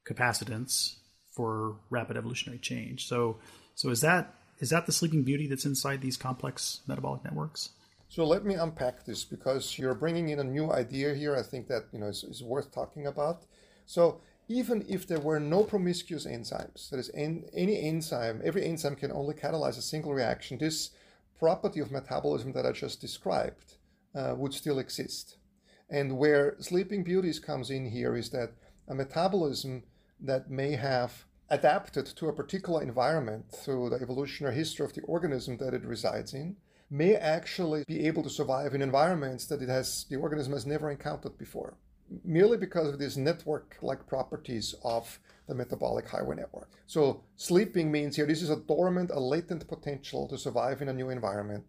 [0.10, 0.96] capacitance
[1.36, 3.40] for rapid evolutionary change so
[3.76, 7.70] So is that is that the sleeping beauty that's inside these complex metabolic networks?
[8.12, 11.34] So let me unpack this because you're bringing in a new idea here.
[11.34, 13.46] I think that you know is, is worth talking about.
[13.86, 14.20] So
[14.50, 19.34] even if there were no promiscuous enzymes, that is, any enzyme, every enzyme can only
[19.34, 20.58] catalyze a single reaction.
[20.58, 20.90] This
[21.40, 23.78] property of metabolism that I just described
[24.14, 25.38] uh, would still exist.
[25.90, 28.52] And where sleeping beauties comes in here is that
[28.90, 29.84] a metabolism
[30.20, 35.56] that may have adapted to a particular environment through the evolutionary history of the organism
[35.60, 36.58] that it resides in
[36.92, 40.92] may actually be able to survive in environments that it has the organism has never
[40.92, 41.78] encountered before
[42.24, 46.70] merely because of these network like properties of the metabolic highway network.
[46.88, 50.94] So, sleeping means here this is a dormant, a latent potential to survive in a
[50.94, 51.66] new environment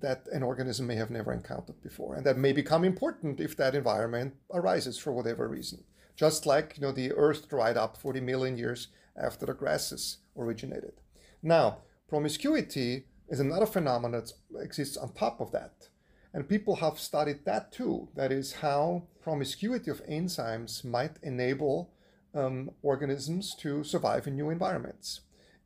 [0.00, 2.16] that an organism may have never encountered before.
[2.16, 5.84] And that may become important if that environment arises for whatever reason.
[6.16, 11.00] Just like you know the earth dried up 40 million years after the grasses originated.
[11.42, 15.88] Now, promiscuity is another phenomenon that exists on top of that.
[16.32, 18.08] And people have studied that too.
[18.14, 21.90] That is how promiscuity of enzymes might enable
[22.34, 25.22] um, organisms to survive in new environments.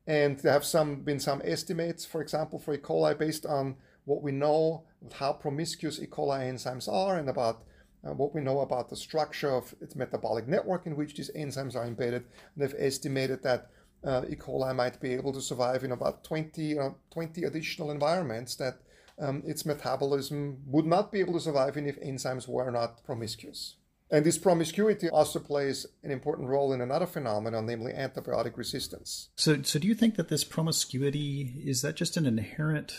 [0.07, 2.79] And there have some been some estimates, for example, for E.
[2.79, 6.07] coli based on what we know how promiscuous E.
[6.07, 7.64] coli enzymes are and about
[8.07, 11.77] uh, what we know about the structure of its metabolic network in which these enzymes
[11.77, 12.25] are embedded.
[12.55, 13.70] And they've estimated that
[14.05, 14.37] uh, E.
[14.37, 18.79] coli might be able to survive in about 20, uh, 20 additional environments that
[19.19, 23.77] um, its metabolism would not be able to survive in if enzymes were not promiscuous.
[24.11, 29.29] And this promiscuity also plays an important role in another phenomenon, namely antibiotic resistance.
[29.37, 32.93] So, so do you think that this promiscuity is that just an inherent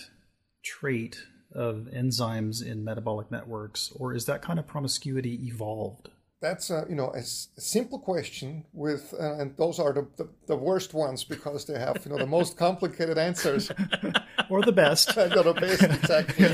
[0.64, 1.18] trait
[1.54, 6.10] of enzymes in metabolic networks, or is that kind of promiscuity evolved?
[6.42, 10.28] That's a, you know a, a simple question with, uh, and those are the, the,
[10.48, 13.70] the, worst ones because they have you know the most complicated answers.
[14.50, 15.14] or the best.
[15.16, 16.46] the best, exactly.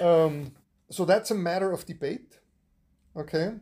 [0.06, 0.52] um,
[0.90, 2.40] so that's a matter of debate.
[3.16, 3.52] Okay.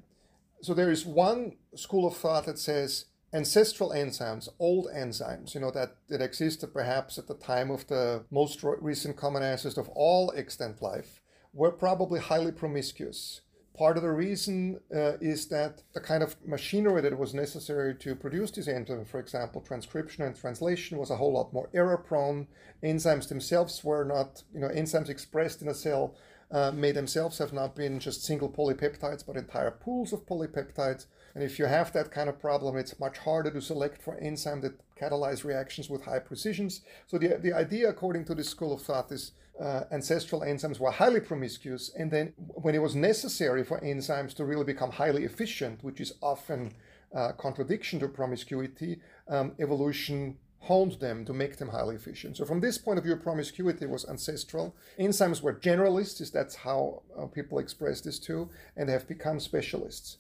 [0.62, 5.70] So there is one school of thought that says ancestral enzymes, old enzymes, you know,
[5.70, 10.32] that, that existed perhaps at the time of the most recent common ancestor of all
[10.36, 11.20] extant life,
[11.52, 13.40] were probably highly promiscuous.
[13.80, 18.14] Part of the reason uh, is that the kind of machinery that was necessary to
[18.14, 22.46] produce these enzymes, for example, transcription and translation, was a whole lot more error prone.
[22.84, 26.14] Enzymes themselves were not, you know, enzymes expressed in a cell
[26.50, 31.06] uh, may themselves have not been just single polypeptides, but entire pools of polypeptides.
[31.34, 34.60] And if you have that kind of problem, it's much harder to select for enzymes
[34.60, 36.82] that catalyze reactions with high precisions.
[37.06, 40.90] So the, the idea, according to this school of thought, is uh, ancestral enzymes were
[40.90, 41.90] highly promiscuous.
[41.96, 46.12] And then when it was necessary for enzymes to really become highly efficient, which is
[46.22, 46.72] often
[47.14, 52.36] uh, contradiction to promiscuity, um, evolution honed them to make them highly efficient.
[52.36, 54.74] So from this point of view, promiscuity was ancestral.
[54.98, 60.18] Enzymes were generalists, that's how uh, people express this too, and have become specialists.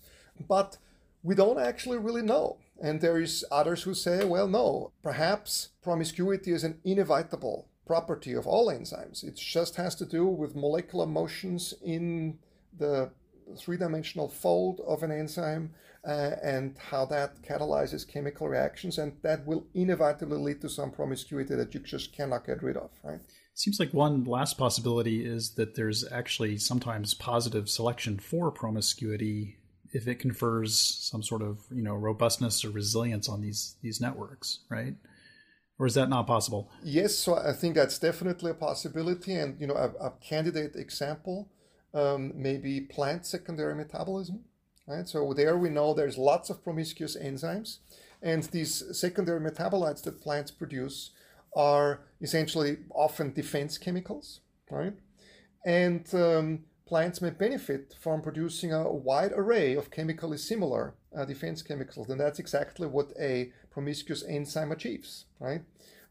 [0.48, 0.78] But
[1.22, 2.56] we don't actually really know.
[2.82, 8.46] And there is others who say, well, no, perhaps promiscuity is an inevitable property of
[8.46, 9.24] all enzymes.
[9.24, 12.38] It just has to do with molecular motions in
[12.78, 13.10] the
[13.58, 15.74] three-dimensional fold of an enzyme
[16.06, 21.56] uh, and how that catalyzes chemical reactions and that will inevitably lead to some promiscuity
[21.56, 23.20] that you just cannot get rid of right
[23.54, 29.58] seems like one last possibility is that there's actually sometimes positive selection for promiscuity
[29.92, 30.78] if it confers
[31.10, 34.94] some sort of you know robustness or resilience on these these networks right
[35.80, 36.70] or is that not possible?
[36.84, 39.34] Yes, so I think that's definitely a possibility.
[39.34, 41.48] And you know, a, a candidate example
[41.94, 44.44] um, maybe plant secondary metabolism.
[44.86, 47.78] Right, so there we know there's lots of promiscuous enzymes,
[48.22, 51.12] and these secondary metabolites that plants produce
[51.54, 54.94] are essentially often defense chemicals, right?
[55.64, 61.62] And um, plants may benefit from producing a wide array of chemically similar uh, defense
[61.62, 65.62] chemicals, and that's exactly what a promiscuous enzyme achieves, right?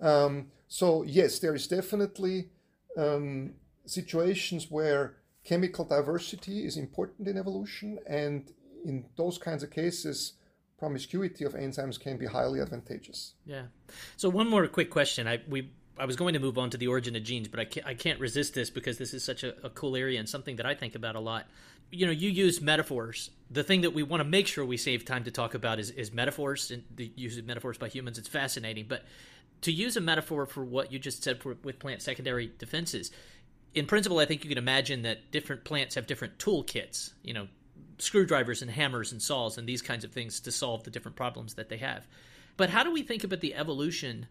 [0.02, 2.50] Um, so yes, there is definitely
[2.98, 3.54] um,
[3.86, 8.52] situations where chemical diversity is important in evolution, and
[8.86, 10.34] in those kinds of cases,
[10.78, 13.34] promiscuity of enzymes can be highly advantageous.
[13.46, 13.64] Yeah.
[14.16, 15.28] So one more quick question.
[15.28, 17.66] I we I was going to move on to the origin of genes, but I
[17.66, 20.56] can't, I can't resist this because this is such a, a cool area and something
[20.56, 21.46] that I think about a lot.
[21.92, 23.32] You know, you use metaphors.
[23.52, 25.90] The thing that we want to make sure we save time to talk about is,
[25.92, 28.18] is metaphors and the use of metaphors by humans.
[28.18, 28.86] It's fascinating.
[28.88, 29.04] But
[29.62, 33.12] to use a metaphor for what you just said for, with plant secondary defenses,
[33.74, 37.48] in principle, I think you can imagine that different plants have different toolkits, you know,
[38.00, 41.54] screwdrivers and hammers and saws and these kinds of things to solve the different problems
[41.56, 42.08] that they have.
[42.58, 44.28] But how do we think about the evolution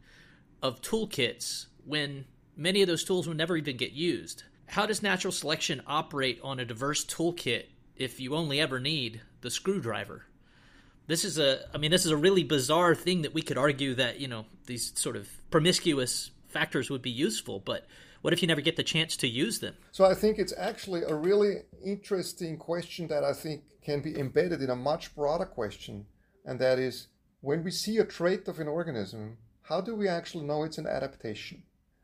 [0.62, 2.24] of toolkits when
[2.57, 4.43] many of those tools will never even get used?
[4.66, 7.66] How does natural selection operate on a diverse toolkit
[7.97, 10.24] if you only ever need the screwdriver?
[11.09, 13.95] This is a I mean this is a really bizarre thing that we could argue
[13.95, 17.87] that, you know, these sort of promiscuous factors would be useful, but
[18.23, 19.75] what if you never get the chance to use them?
[19.91, 24.61] So I think it's actually a really interesting question that I think can be embedded
[24.63, 26.07] in a much broader question,
[26.45, 27.09] and that is
[27.41, 30.87] when we see a trait of an organism, how do we actually know it's an
[30.87, 31.63] adaptation?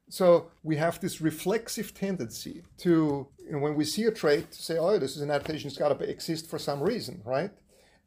[0.09, 4.63] So we have this reflexive tendency to, you know, when we see a trait, to
[4.63, 7.51] say, oh, this is an adaptation, it's got to exist for some reason, right?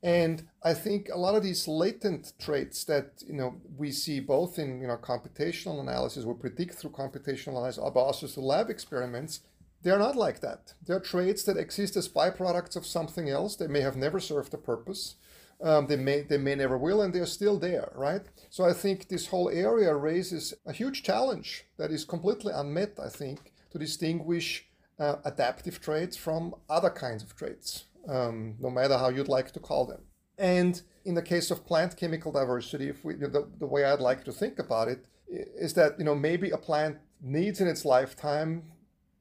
[0.03, 4.59] And I think a lot of these latent traits that you know we see both
[4.59, 9.41] in you know computational analysis, we predict through computational analysis, but also through lab experiments,
[9.81, 10.73] they're not like that.
[10.85, 13.55] They're traits that exist as byproducts of something else.
[13.55, 15.15] They may have never served a purpose.
[15.59, 18.21] Um, they may they may never will, and they're still there, right?
[18.51, 22.99] So I think this whole area raises a huge challenge that is completely unmet.
[23.03, 24.67] I think to distinguish
[24.99, 29.59] uh, adaptive traits from other kinds of traits um, no matter how you'd like to
[29.59, 30.01] call them.
[30.37, 34.23] And in the case of plant chemical diversity, if we, the, the way I'd like
[34.25, 38.63] to think about it is that you know maybe a plant needs in its lifetime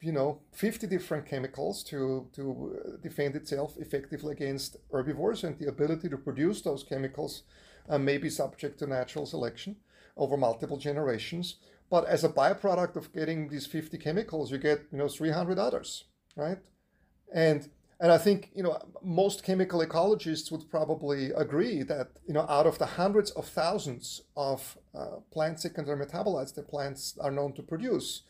[0.00, 6.08] you know 50 different chemicals to to defend itself effectively against herbivores and the ability
[6.08, 7.42] to produce those chemicals
[7.88, 9.76] uh, may be subject to natural selection
[10.16, 11.56] over multiple generations
[11.90, 16.04] but as a byproduct of getting these 50 chemicals you get you know 300 others
[16.36, 16.58] right
[17.34, 17.70] and
[18.00, 22.66] and I think you know most chemical ecologists would probably agree that you know out
[22.66, 27.62] of the hundreds of thousands of uh, plant secondary metabolites that plants are known to
[27.62, 28.22] produce,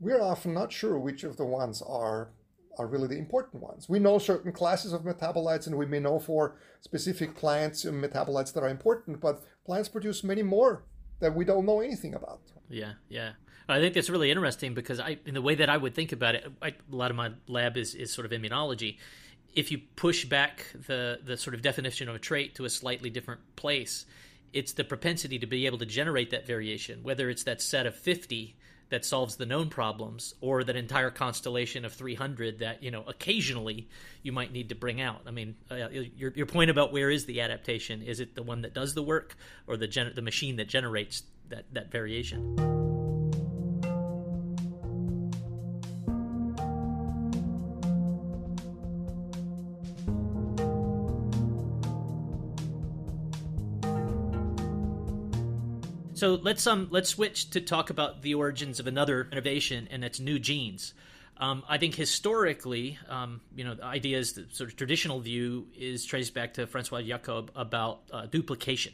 [0.00, 2.30] we're often not sure which of the ones are
[2.78, 3.88] are really the important ones.
[3.88, 8.62] We know certain classes of metabolites, and we may know for specific plants metabolites that
[8.62, 10.84] are important, but plants produce many more
[11.20, 12.40] that we don't know anything about.
[12.68, 13.32] Yeah, yeah.
[13.72, 16.34] I think that's really interesting because I, in the way that I would think about
[16.34, 18.98] it, I, a lot of my lab is, is sort of immunology.
[19.54, 23.10] If you push back the the sort of definition of a trait to a slightly
[23.10, 24.06] different place,
[24.52, 27.94] it's the propensity to be able to generate that variation, whether it's that set of
[27.94, 28.56] fifty
[28.88, 33.88] that solves the known problems or that entire constellation of 300 that you know occasionally
[34.22, 35.22] you might need to bring out.
[35.26, 38.02] I mean uh, your, your point about where is the adaptation?
[38.02, 39.34] Is it the one that does the work
[39.66, 43.01] or the gen- the machine that generates that that variation
[56.22, 60.20] So let's um let's switch to talk about the origins of another innovation, and that's
[60.20, 60.94] new genes.
[61.36, 65.66] Um, I think historically, um, you know, the idea is the sort of traditional view
[65.76, 68.92] is traced back to Francois Jacob about uh, duplication.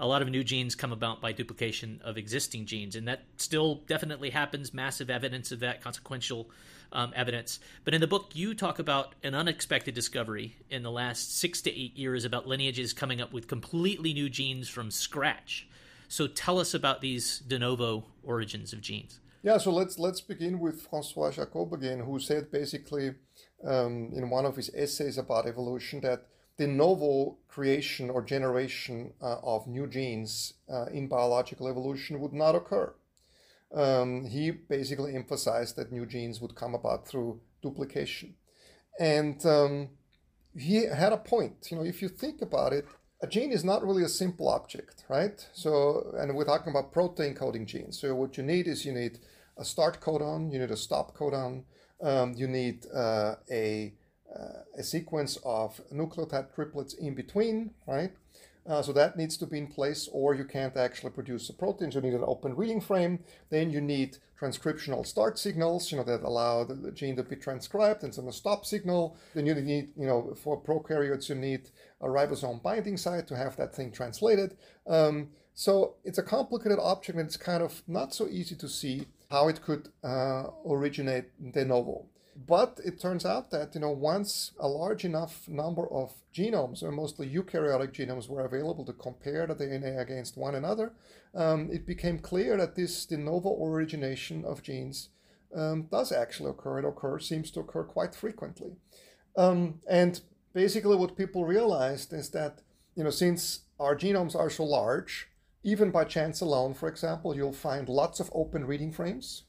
[0.00, 3.76] A lot of new genes come about by duplication of existing genes, and that still
[3.86, 4.74] definitely happens.
[4.74, 6.50] Massive evidence of that, consequential
[6.90, 7.60] um, evidence.
[7.84, 11.70] But in the book, you talk about an unexpected discovery in the last six to
[11.70, 15.68] eight years about lineages coming up with completely new genes from scratch.
[16.14, 19.18] So tell us about these de novo origins of genes.
[19.42, 23.16] Yeah, so let's let's begin with Francois Jacob again, who said basically
[23.64, 29.38] um, in one of his essays about evolution that de novo creation or generation uh,
[29.42, 32.94] of new genes uh, in biological evolution would not occur.
[33.74, 38.36] Um, he basically emphasized that new genes would come about through duplication,
[39.00, 39.88] and um,
[40.56, 41.72] he had a point.
[41.72, 42.86] You know, if you think about it,
[43.24, 45.38] a gene is not really a simple object, right?
[45.54, 47.98] So, and we're talking about protein coding genes.
[47.98, 49.18] So, what you need is you need
[49.56, 51.64] a start codon, you need a stop codon,
[52.02, 53.94] um, you need uh, a,
[54.34, 58.12] uh, a sequence of nucleotide triplets in between, right?
[58.66, 61.92] Uh, so that needs to be in place, or you can't actually produce the protein.
[61.92, 63.18] So you need an open reading frame.
[63.50, 67.36] Then you need transcriptional start signals, you know, that allow the, the gene to be
[67.36, 69.16] transcribed, and a stop signal.
[69.34, 71.68] Then you need, you know, for prokaryotes, you need
[72.00, 74.56] a ribosome binding site to have that thing translated.
[74.86, 79.06] Um, so it's a complicated object, and it's kind of not so easy to see
[79.30, 82.06] how it could uh, originate de novo.
[82.36, 86.90] But it turns out that you know once a large enough number of genomes, or
[86.90, 90.92] mostly eukaryotic genomes, were available to compare the DNA against one another,
[91.34, 95.10] um, it became clear that this de novo origination of genes
[95.54, 96.80] um, does actually occur.
[96.80, 98.72] It occurs seems to occur quite frequently,
[99.36, 100.20] um, and
[100.52, 102.62] basically what people realized is that
[102.96, 105.28] you know since our genomes are so large,
[105.62, 109.44] even by chance alone, for example, you'll find lots of open reading frames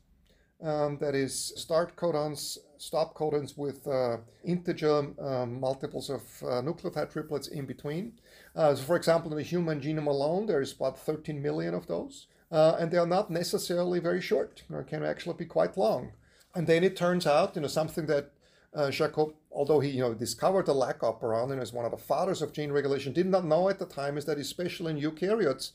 [0.64, 7.12] um, that is start codons stop codons with uh, integer um, multiples of uh, nucleotide
[7.12, 8.14] triplets in between.
[8.56, 12.28] Uh, so, for example, in the human genome alone, there's about 13 million of those,
[12.52, 14.64] uh, and they are not necessarily very short.
[14.70, 16.12] Know, can actually be quite long.
[16.54, 18.32] And then it turns out, you know, something that
[18.76, 21.98] uh, Jacob, although he you know discovered the lac operon and is one of the
[21.98, 25.72] fathers of gene regulation, did not know at the time is that especially in eukaryotes,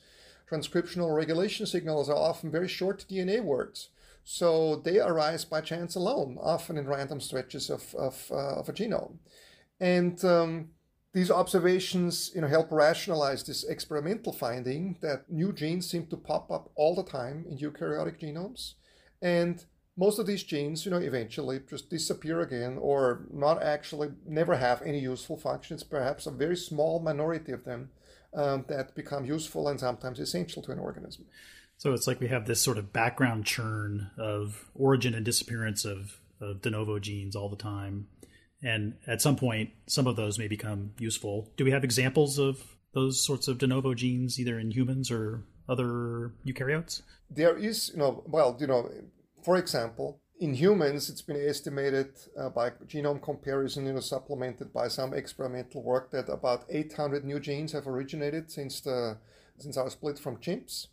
[0.50, 3.88] transcriptional regulation signals are often very short DNA words.
[4.24, 8.72] So they arise by chance alone, often in random stretches of, of, uh, of a
[8.72, 9.18] genome.
[9.80, 10.68] And um,
[11.12, 16.50] these observations you know, help rationalize this experimental finding that new genes seem to pop
[16.50, 18.74] up all the time in eukaryotic genomes.
[19.20, 19.64] And
[19.96, 24.82] most of these genes, you know, eventually just disappear again or not actually never have
[24.82, 25.82] any useful functions.
[25.82, 27.90] Perhaps a very small minority of them
[28.32, 31.26] um, that become useful and sometimes essential to an organism.
[31.80, 36.20] So it's like we have this sort of background churn of origin and disappearance of,
[36.38, 38.06] of de novo genes all the time.
[38.62, 41.50] And at some point, some of those may become useful.
[41.56, 45.44] Do we have examples of those sorts of de novo genes, either in humans or
[45.70, 47.00] other eukaryotes?
[47.30, 48.90] There is, you know, well, you know,
[49.42, 54.88] for example, in humans, it's been estimated uh, by genome comparison, you know, supplemented by
[54.88, 59.16] some experimental work that about 800 new genes have originated since the
[59.56, 60.88] since our split from chimps.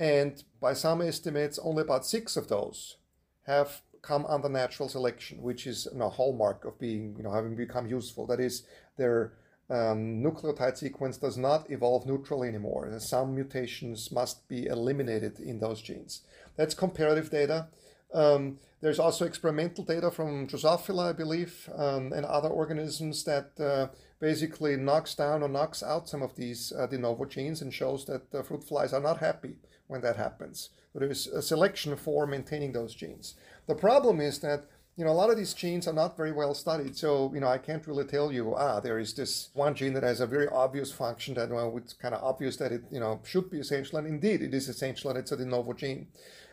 [0.00, 2.96] And by some estimates, only about six of those
[3.42, 7.86] have come under natural selection, which is a hallmark of being, you know, having become
[7.86, 8.26] useful.
[8.26, 8.62] That is,
[8.96, 9.34] their
[9.68, 12.90] um, nucleotide sequence does not evolve neutrally anymore.
[12.98, 16.22] Some mutations must be eliminated in those genes.
[16.56, 17.68] That's comparative data.
[18.14, 23.88] Um, there's also experimental data from Drosophila, I believe, um, and other organisms that uh,
[24.18, 28.06] basically knocks down or knocks out some of these uh, de novo genes and shows
[28.06, 29.56] that uh, fruit flies are not happy
[29.90, 30.70] when that happens.
[30.94, 33.34] There is a selection for maintaining those genes.
[33.66, 34.64] The problem is that
[34.96, 36.96] you know a lot of these genes are not very well studied.
[36.96, 40.02] So you know I can't really tell you ah there is this one gene that
[40.02, 43.20] has a very obvious function that well it's kind of obvious that it you know
[43.24, 46.08] should be essential and indeed it is essential and it's a de novo gene,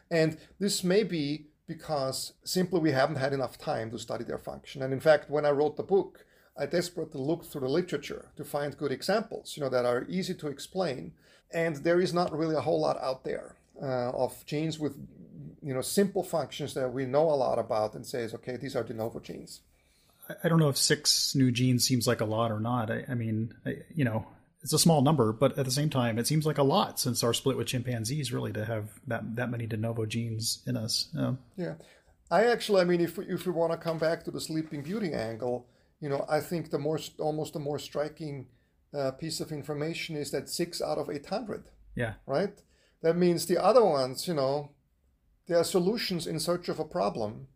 [0.10, 4.82] and this may be because simply we haven't had enough time to study their function.
[4.82, 6.26] And in fact, when I wrote the book,
[6.58, 10.34] I desperately looked through the literature to find good examples, you know, that are easy
[10.36, 11.12] to explain.
[11.54, 14.96] And there is not really a whole lot out there uh, of genes with,
[15.62, 18.84] you know, simple functions that we know a lot about and says, okay, these are
[18.84, 19.62] de novo genes.
[20.44, 22.92] I don't know if six new genes seems like a lot or not.
[22.92, 24.28] I, I mean, I, you know,
[24.62, 27.24] it's a small number, but at the same time, it seems like a lot since
[27.24, 31.08] our split with chimpanzees, really, to have that that many de novo genes in us.
[31.56, 31.76] Yeah,
[32.30, 34.82] I actually, I mean, if we, if we want to come back to the Sleeping
[34.82, 35.68] Beauty angle,
[36.02, 38.48] you know, I think the more almost the more striking
[38.94, 41.66] uh, piece of information is that six out of eight hundred.
[41.96, 42.14] Yeah.
[42.26, 42.62] Right.
[43.02, 44.72] That means the other ones, you know,
[45.48, 47.48] they are solutions in search of a problem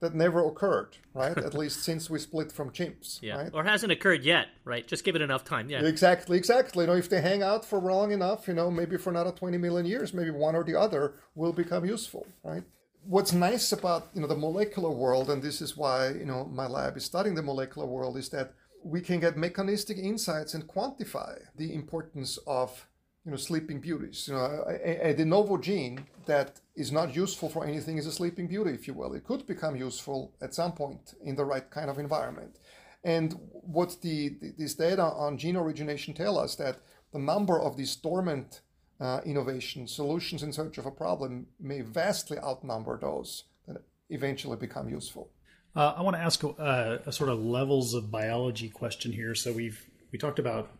[0.00, 1.36] that never occurred, right?
[1.36, 3.36] At least since we split from chimps, yeah.
[3.36, 3.50] right?
[3.54, 4.86] Or hasn't occurred yet, right?
[4.86, 5.82] Just give it enough time, yeah.
[5.84, 6.84] Exactly, exactly.
[6.84, 9.56] You know, if they hang out for long enough, you know, maybe for another 20
[9.56, 12.62] million years, maybe one or the other will become useful, right?
[13.04, 16.66] What's nice about, you know, the molecular world, and this is why, you know, my
[16.66, 18.52] lab is studying the molecular world, is that
[18.84, 22.86] we can get mechanistic insights and quantify the importance of
[23.24, 24.28] you know, sleeping beauties.
[24.28, 28.12] You know, a, a, de novo gene that is not useful for anything is a
[28.12, 29.14] sleeping beauty, if you will.
[29.14, 32.58] It could become useful at some point in the right kind of environment.
[33.02, 36.78] And what the, the these data on gene origination tell us that
[37.12, 38.60] the number of these dormant
[39.00, 44.88] uh, innovation solutions in search of a problem may vastly outnumber those that eventually become
[44.88, 45.30] useful.
[45.76, 49.34] Uh, I want to ask a, a sort of levels of biology question here.
[49.34, 49.78] So we've
[50.10, 50.70] we talked about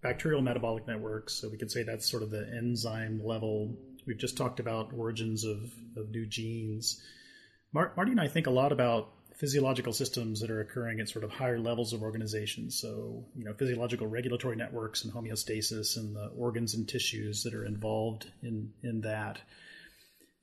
[0.00, 1.34] bacterial metabolic networks.
[1.34, 3.76] So we could say that's sort of the enzyme level.
[4.06, 5.58] We've just talked about origins of,
[5.96, 7.02] of new genes.
[7.72, 11.30] Marty and I think a lot about physiological systems that are occurring at sort of
[11.30, 12.70] higher levels of organization.
[12.70, 17.66] So, you know, physiological regulatory networks and homeostasis and the organs and tissues that are
[17.66, 19.38] involved in, in that.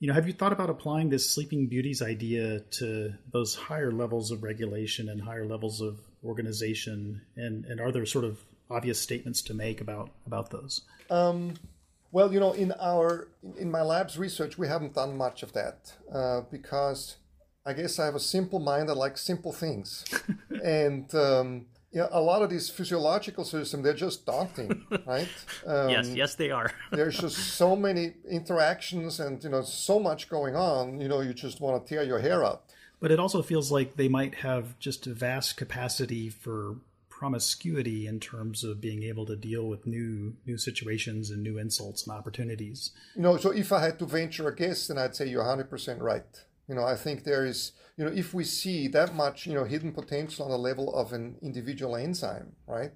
[0.00, 4.30] You know, have you thought about applying this sleeping beauties idea to those higher levels
[4.30, 7.22] of regulation and higher levels of organization?
[7.36, 8.38] And, and are there sort of
[8.70, 10.82] obvious statements to make about about those?
[11.10, 11.54] Um,
[12.12, 15.92] well, you know, in our in my lab's research, we haven't done much of that
[16.12, 17.16] uh, because
[17.66, 18.90] I guess I have a simple mind.
[18.90, 20.04] I like simple things,
[20.64, 25.28] and um, yeah, a lot of these physiological systems they're just daunting, right?
[25.64, 26.72] Um, yes, yes, they are.
[26.90, 31.00] there's just so many interactions, and you know, so much going on.
[31.00, 32.64] You know, you just want to tear your hair out.
[33.00, 36.76] But it also feels like they might have just a vast capacity for
[37.08, 42.06] promiscuity in terms of being able to deal with new new situations and new insults
[42.06, 42.90] and opportunities.
[43.14, 46.00] You know, so if I had to venture a guess, then I'd say you're 100%
[46.00, 46.24] right.
[46.68, 49.64] You know, I think there is, you know, if we see that much, you know,
[49.64, 52.92] hidden potential on the level of an individual enzyme, right?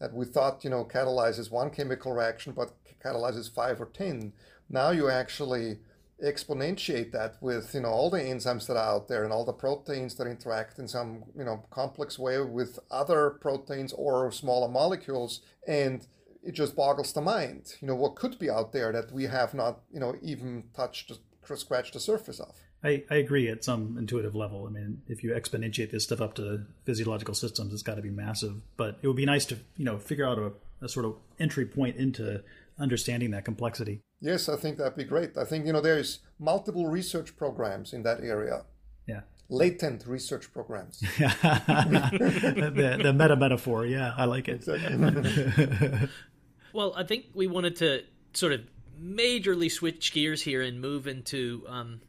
[0.00, 2.72] That we thought, you know, catalyzes one chemical reaction, but
[3.04, 4.32] catalyzes five or 10.
[4.68, 5.78] Now you actually
[6.24, 9.52] exponentiate that with, you know, all the enzymes that are out there and all the
[9.52, 15.40] proteins that interact in some, you know, complex way with other proteins or smaller molecules.
[15.66, 16.06] And
[16.42, 19.54] it just boggles the mind, you know, what could be out there that we have
[19.54, 21.12] not, you know, even touched,
[21.54, 22.54] scratched the surface of.
[22.84, 24.66] I, I agree at some intuitive level.
[24.66, 28.10] I mean, if you exponentiate this stuff up to physiological systems, it's got to be
[28.10, 28.60] massive.
[28.76, 31.64] But it would be nice to, you know, figure out a, a sort of entry
[31.64, 32.42] point into
[32.78, 34.00] understanding that complexity.
[34.20, 35.36] Yes, I think that'd be great.
[35.36, 38.64] I think, you know, there's multiple research programs in that area.
[39.06, 39.20] Yeah.
[39.48, 40.98] Latent research programs.
[41.18, 43.86] the, the meta metaphor.
[43.86, 44.66] Yeah, I like it.
[44.66, 46.08] Exactly.
[46.72, 48.02] well, I think we wanted to
[48.32, 48.62] sort of
[49.00, 52.06] majorly switch gears here and move into um, the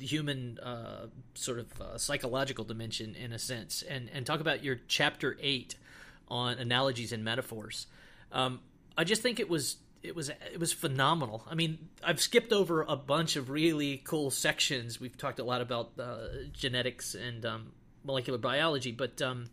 [0.00, 4.80] human uh, sort of uh, psychological dimension in a sense, and and talk about your
[4.88, 5.76] chapter eight
[6.28, 7.86] on analogies and metaphors.
[8.32, 8.60] Um,
[8.96, 11.44] I just think it was it was it was phenomenal.
[11.50, 15.00] I mean, I've skipped over a bunch of really cool sections.
[15.00, 16.18] We've talked a lot about uh,
[16.52, 17.72] genetics and um,
[18.04, 19.46] molecular biology, but um,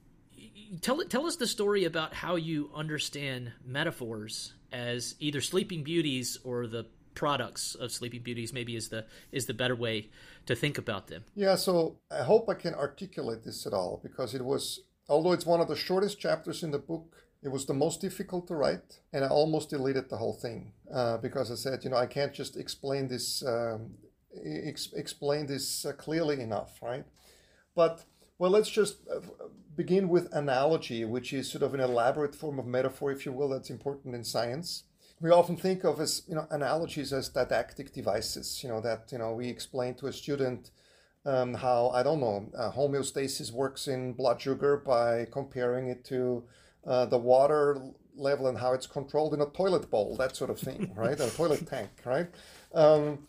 [0.81, 6.67] tell tell us the story about how you understand metaphors as either Sleeping Beauties or
[6.67, 8.53] the products of Sleeping Beauties.
[8.53, 10.09] Maybe is the is the better way
[10.47, 11.23] to think about them.
[11.35, 11.55] Yeah.
[11.55, 15.61] So I hope I can articulate this at all because it was, although it's one
[15.61, 19.23] of the shortest chapters in the book it was the most difficult to write, and
[19.23, 22.57] I almost deleted the whole thing uh, because I said, you know, I can't just
[22.57, 23.91] explain this um,
[24.43, 27.05] ex- explain this uh, clearly enough, right?
[27.75, 28.03] But
[28.39, 29.19] well, let's just uh,
[29.75, 33.49] begin with analogy, which is sort of an elaborate form of metaphor, if you will,
[33.49, 34.83] that's important in science.
[35.19, 39.17] We often think of as you know analogies as didactic devices, you know, that you
[39.17, 40.71] know we explain to a student.
[41.25, 46.45] Um, how I don't know uh, homeostasis works in blood sugar by comparing it to
[46.85, 47.81] uh, the water
[48.15, 51.19] level and how it's controlled in a toilet bowl, that sort of thing, right?
[51.19, 52.27] a toilet tank, right?
[52.73, 53.27] Um,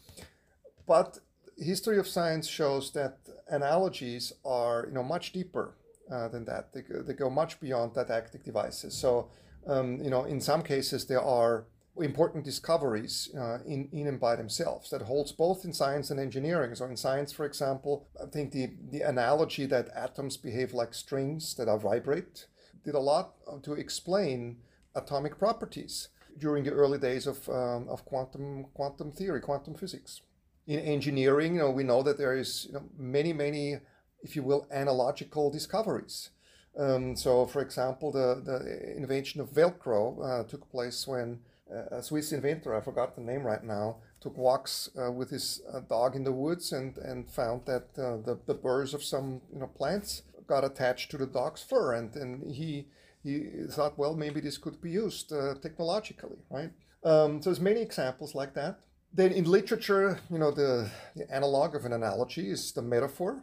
[0.87, 1.19] but
[1.57, 3.19] history of science shows that
[3.49, 5.75] analogies are, you know, much deeper
[6.11, 6.73] uh, than that.
[6.73, 8.95] They, they go much beyond didactic devices.
[8.95, 9.29] So,
[9.67, 11.65] um, you know, in some cases there are
[12.01, 16.75] important discoveries uh, in, in and by themselves that holds both in science and engineering.
[16.75, 21.55] So in science, for example, I think the, the analogy that atoms behave like strings
[21.55, 22.47] that are vibrate
[22.85, 24.59] did a lot to explain
[24.95, 30.23] atomic properties during the early days of, um, of quantum, quantum theory, quantum physics.
[30.67, 33.79] In engineering, you know, we know that there is you know, many, many,
[34.23, 36.31] if you will, analogical discoveries.
[36.79, 41.58] Um, so, for example, the, the invention of Velcro uh, took place when uh,
[41.91, 45.81] a Swiss inventor, I forgot the name right now, took walks uh, with his uh,
[45.81, 49.61] dog in the woods and, and found that uh, the, the burrs of some you
[49.61, 52.87] know, plants got attached to the dog's fur, and, and he
[53.23, 56.71] he thought, well, maybe this could be used uh, technologically, right?
[57.05, 58.81] Um, so there's many examples like that.
[59.13, 63.43] Then in literature, you know, the, the analog of an analogy is the metaphor.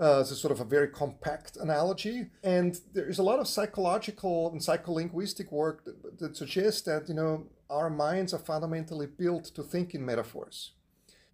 [0.00, 3.46] Uh, it's a sort of a very compact analogy, and there is a lot of
[3.46, 9.44] psychological and psycholinguistic work that, that suggests that you know our minds are fundamentally built
[9.54, 10.72] to think in metaphors.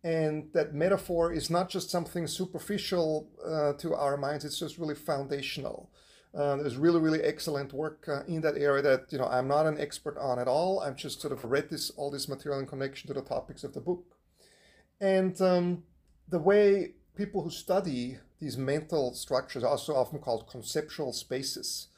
[0.03, 4.95] And that metaphor is not just something superficial uh, to our minds it's just really
[4.95, 5.91] foundational.
[6.33, 9.67] Uh, there's really really excellent work uh, in that area that you know i'm not
[9.67, 10.81] an expert on at all.
[10.81, 13.75] I've just sort of read this all this material in connection to the topics of
[13.75, 14.05] the book.
[15.01, 15.83] And um,
[16.29, 21.89] the way people who study these mental structures also often called conceptual spaces.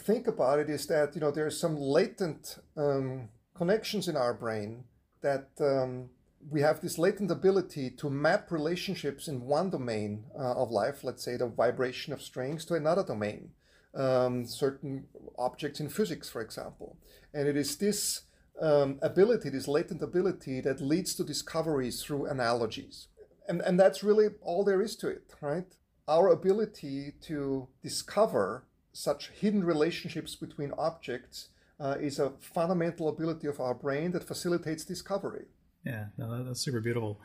[0.00, 4.84] Think about it is that you know there's some latent um, connections in our brain
[5.20, 6.08] that um,
[6.48, 11.24] we have this latent ability to map relationships in one domain uh, of life, let's
[11.24, 13.50] say the vibration of strings, to another domain,
[13.94, 15.04] um, certain
[15.36, 16.96] objects in physics, for example.
[17.34, 18.22] And it is this
[18.62, 23.08] um, ability, this latent ability, that leads to discoveries through analogies.
[23.48, 25.74] And, and that's really all there is to it, right?
[26.06, 31.48] Our ability to discover such hidden relationships between objects
[31.80, 35.46] uh, is a fundamental ability of our brain that facilitates discovery.
[35.84, 37.20] Yeah, no, that's super beautiful.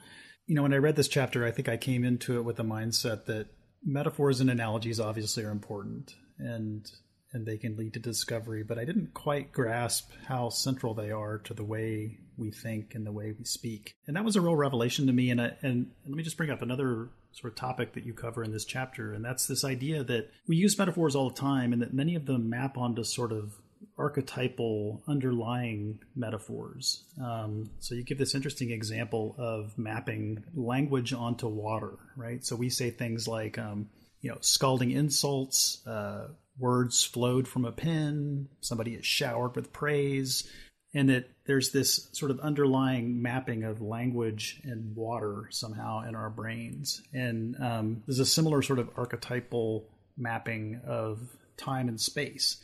[0.46, 2.64] You know, when I read this chapter, I think I came into it with the
[2.64, 3.48] mindset that
[3.84, 6.90] metaphors and analogies obviously are important and
[7.34, 11.40] and they can lead to discovery, but I didn't quite grasp how central they are
[11.40, 13.96] to the way we think and the way we speak.
[14.06, 15.32] And that was a real revelation to me.
[15.32, 18.44] And I, and let me just bring up another sort of topic that you cover
[18.44, 21.82] in this chapter, and that's this idea that we use metaphors all the time, and
[21.82, 23.54] that many of them map onto sort of
[23.98, 27.04] archetypal underlying metaphors.
[27.24, 32.44] Um, so you give this interesting example of mapping language onto water, right?
[32.46, 33.90] So we say things like, um,
[34.22, 36.28] you know, scalding insults, uh,
[36.58, 40.50] words flowed from a pen, somebody is showered with praise,
[40.94, 46.30] and that there's this sort of underlying mapping of language and water somehow in our
[46.30, 47.02] brains.
[47.14, 51.20] And um, there's a similar sort of archetypal mapping of
[51.58, 52.58] time and space,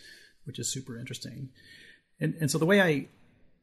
[0.49, 1.49] which is super interesting.
[2.19, 3.05] And, and so the way I,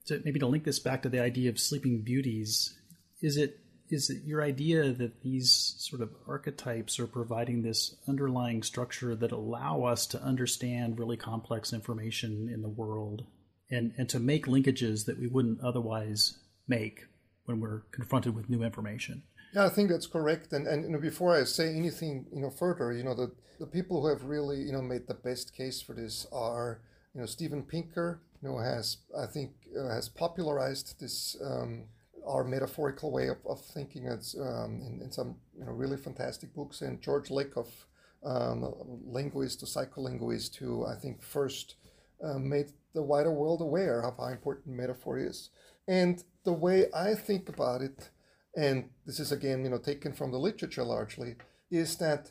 [0.07, 2.79] to, maybe to link this back to the idea of sleeping beauties,
[3.21, 3.59] is it
[3.89, 9.33] is it your idea that these sort of archetypes are providing this underlying structure that
[9.33, 13.25] allow us to understand really complex information in the world
[13.71, 17.07] and, and to make linkages that we wouldn't otherwise make
[17.45, 19.23] when we're confronted with new information.
[19.53, 20.53] Yeah, I think that's correct.
[20.53, 23.67] And and you know, before I say anything, you know, further, you know, the the
[23.67, 26.81] people who have really you know made the best case for this are
[27.15, 31.85] you know Steven Pinker, you know, has I think uh, has popularized this um,
[32.27, 34.07] our metaphorical way of, of thinking.
[34.07, 37.87] It's um, in, in some you know really fantastic books, and George Lakoff,
[38.25, 38.73] um,
[39.07, 41.77] linguist, a psycholinguist, who I think first
[42.23, 45.51] uh, made the wider world aware of how important metaphor is.
[45.89, 48.11] And the way I think about it,
[48.57, 51.37] and this is again, you know, taken from the literature largely,
[51.71, 52.31] is that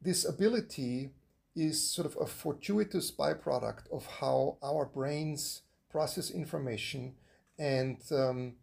[0.00, 1.10] this ability
[1.56, 7.14] is sort of a fortuitous byproduct of how our brains process information
[7.58, 8.54] and um,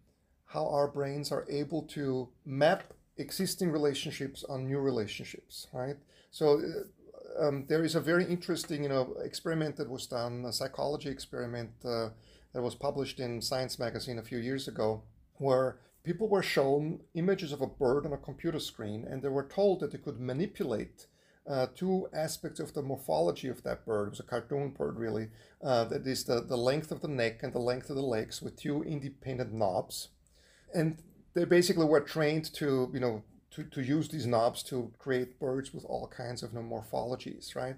[0.46, 2.84] how our brains are able to map
[3.18, 5.98] existing relationships on new relationships, right?
[6.32, 10.54] So uh, um, there is a very interesting, you know, experiment that was done, a
[10.54, 12.10] psychology experiment uh,
[12.54, 15.02] that was published in Science magazine a few years ago,
[15.38, 19.48] where people were shown images of a bird on a computer screen, and they were
[19.48, 21.08] told that they could manipulate
[21.50, 24.08] uh, two aspects of the morphology of that bird.
[24.08, 25.28] It was a cartoon bird, really.
[25.62, 28.42] Uh, that is the, the length of the neck and the length of the legs
[28.42, 30.10] with two independent knobs.
[30.74, 30.98] And
[31.34, 35.74] they basically were trained to, you know, to, to use these knobs to create birds
[35.74, 37.76] with all kinds of you know, morphologies, right?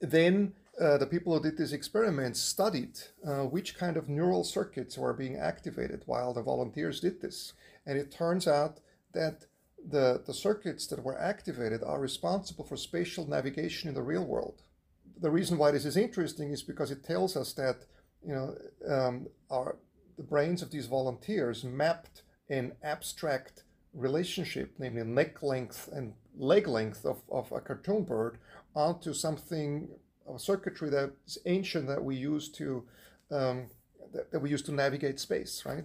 [0.00, 4.98] Then uh, the people who did these experiments studied uh, which kind of neural circuits
[4.98, 7.52] were being activated while the volunteers did this.
[7.86, 8.80] And it turns out
[9.12, 9.44] that
[9.86, 14.62] the, the circuits that were activated are responsible for spatial navigation in the real world.
[15.20, 17.84] The reason why this is interesting is because it tells us that
[18.26, 18.56] you know
[18.88, 19.76] um, our
[20.16, 27.04] the brains of these volunteers mapped an abstract relationship, namely neck length and leg length
[27.04, 28.38] of, of a cartoon bird,
[28.74, 29.88] onto something
[30.32, 32.84] a circuitry that's ancient that we use to
[33.30, 33.66] um,
[34.12, 35.84] that, that, we use to navigate space, right?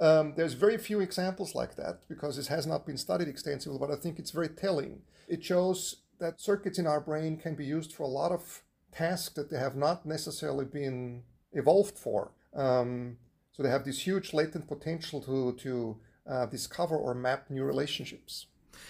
[0.00, 3.90] Um, there's very few examples like that because this has not been studied extensively, but
[3.90, 5.02] I think it's very telling.
[5.28, 9.34] It shows that circuits in our brain can be used for a lot of tasks
[9.34, 11.22] that they have not necessarily been
[11.52, 12.32] evolved for.
[12.54, 13.18] Um,
[13.52, 15.96] so they have this huge latent potential to to
[16.28, 18.46] uh, discover or map new relationships.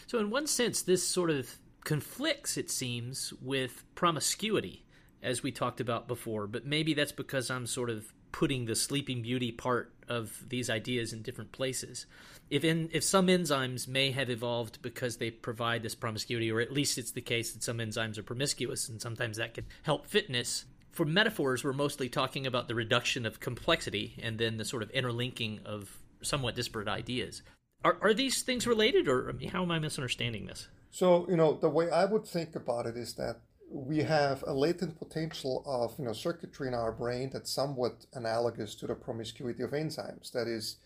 [0.06, 4.86] So, in one sense, this sort of conflicts, it seems, with promiscuity,
[5.22, 6.46] as we talked about before.
[6.46, 11.12] But maybe that's because I'm sort of putting the Sleeping Beauty part of these ideas
[11.12, 12.06] in different places.
[12.50, 16.72] If in, if some enzymes may have evolved because they provide this promiscuity, or at
[16.72, 20.66] least it's the case that some enzymes are promiscuous, and sometimes that can help fitness.
[20.92, 24.90] For metaphors, we're mostly talking about the reduction of complexity and then the sort of
[24.90, 27.42] interlinking of somewhat disparate ideas.
[27.84, 30.68] Are, are these things related, or how am I misunderstanding this?
[30.90, 33.40] So, you know, the way I would think about it is that
[33.74, 38.76] we have a latent potential of, you know, circuitry in our brain that's somewhat analogous
[38.76, 40.30] to the promiscuity of enzymes.
[40.30, 40.76] That is,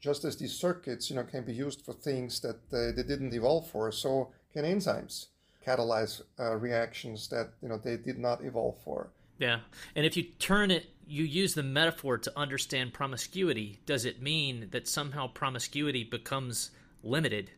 [0.00, 3.32] just as these circuits, you know, can be used for things that uh, they didn't
[3.32, 5.28] evolve for, so can enzymes
[5.64, 9.10] catalyze uh, reactions that, you know, they did not evolve for.
[9.38, 9.60] Yeah.
[9.94, 14.68] And if you turn it, you use the metaphor to understand promiscuity, does it mean
[14.72, 16.72] that somehow promiscuity becomes
[17.04, 17.52] limited,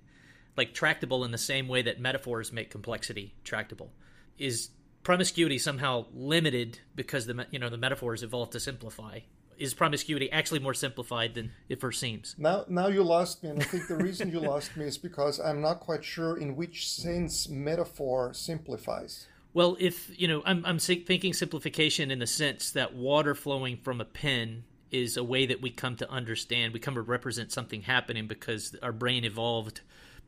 [0.58, 3.90] like tractable in the same way that metaphors make complexity tractable?
[4.38, 4.70] Is
[5.02, 9.20] promiscuity somehow limited because the you know the metaphors evolved to simplify?
[9.56, 12.34] Is promiscuity actually more simplified than it first seems?
[12.36, 15.38] Now, now you lost me, and I think the reason you lost me is because
[15.38, 19.28] I'm not quite sure in which sense metaphor simplifies.
[19.52, 24.00] Well, if you know, I'm I'm thinking simplification in the sense that water flowing from
[24.00, 26.72] a pen is a way that we come to understand.
[26.72, 29.80] We come to represent something happening because our brain evolved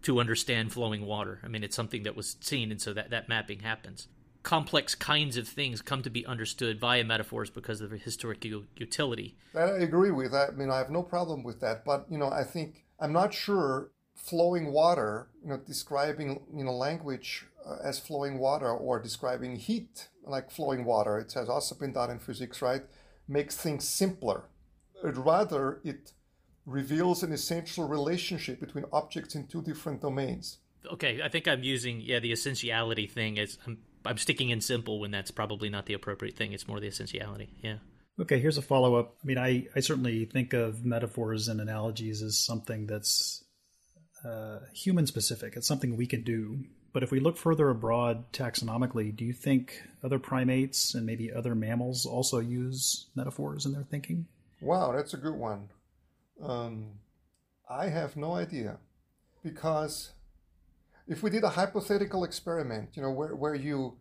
[0.03, 1.41] to understand flowing water.
[1.45, 4.09] I mean, it's something that was seen, and so that that mapping happens.
[4.43, 9.37] Complex kinds of things come to be understood via metaphors because of their historic utility.
[9.55, 10.33] That I agree with.
[10.33, 10.51] That.
[10.51, 11.85] I mean, I have no problem with that.
[11.85, 15.29] But you know, I think I'm not sure flowing water.
[15.43, 20.85] You know, describing you know language uh, as flowing water or describing heat like flowing
[20.85, 21.19] water.
[21.19, 22.83] It has also been done in physics, right?
[23.29, 24.45] makes things simpler.
[25.03, 26.13] Rather, it
[26.67, 30.59] reveals an essential relationship between objects in two different domains.
[30.93, 35.01] Okay, I think I'm using yeah the essentiality thing as I'm I'm sticking in simple
[35.01, 36.53] when that's probably not the appropriate thing.
[36.53, 37.51] It's more the essentiality.
[37.63, 37.79] Yeah.
[38.19, 39.17] Okay, here's a follow up.
[39.23, 43.45] I mean, I, I certainly think of metaphors and analogies as something that's
[44.25, 45.55] uh, human specific.
[45.57, 46.65] It's something we can do.
[46.95, 51.55] But if we look further abroad taxonomically, do you think other primates and maybe other
[51.55, 54.27] mammals also use metaphors in their thinking?
[54.63, 55.69] Wow, that's a good one.
[56.43, 56.99] Um,
[57.69, 58.79] I have no idea.
[59.43, 60.13] Because
[61.07, 63.99] if we did a hypothetical experiment, you know, where, where you,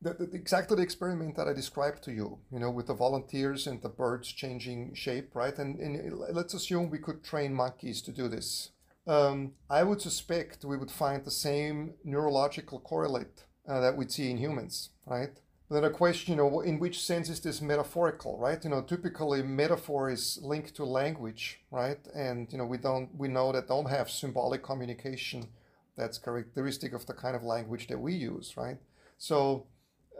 [0.00, 3.66] the, the, exactly the experiment that I described to you, you know, with the volunteers
[3.66, 5.56] and the birds changing shape, right?
[5.58, 8.70] And, and let's assume we could train monkeys to do this.
[9.06, 14.30] Um, I would suspect we would find the same neurological correlate uh, that we see
[14.30, 15.40] in humans, right?
[15.68, 18.62] But then a question, you know, in which sense is this metaphorical, right?
[18.62, 21.98] You know, typically metaphor is linked to language, right?
[22.14, 25.48] And you know, we don't, we know that don't have symbolic communication
[25.96, 28.78] that's characteristic of the kind of language that we use, right?
[29.16, 29.66] So,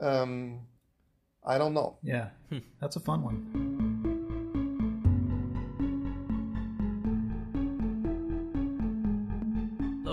[0.00, 0.60] um,
[1.44, 1.98] I don't know.
[2.02, 2.58] Yeah, hmm.
[2.80, 3.73] that's a fun one.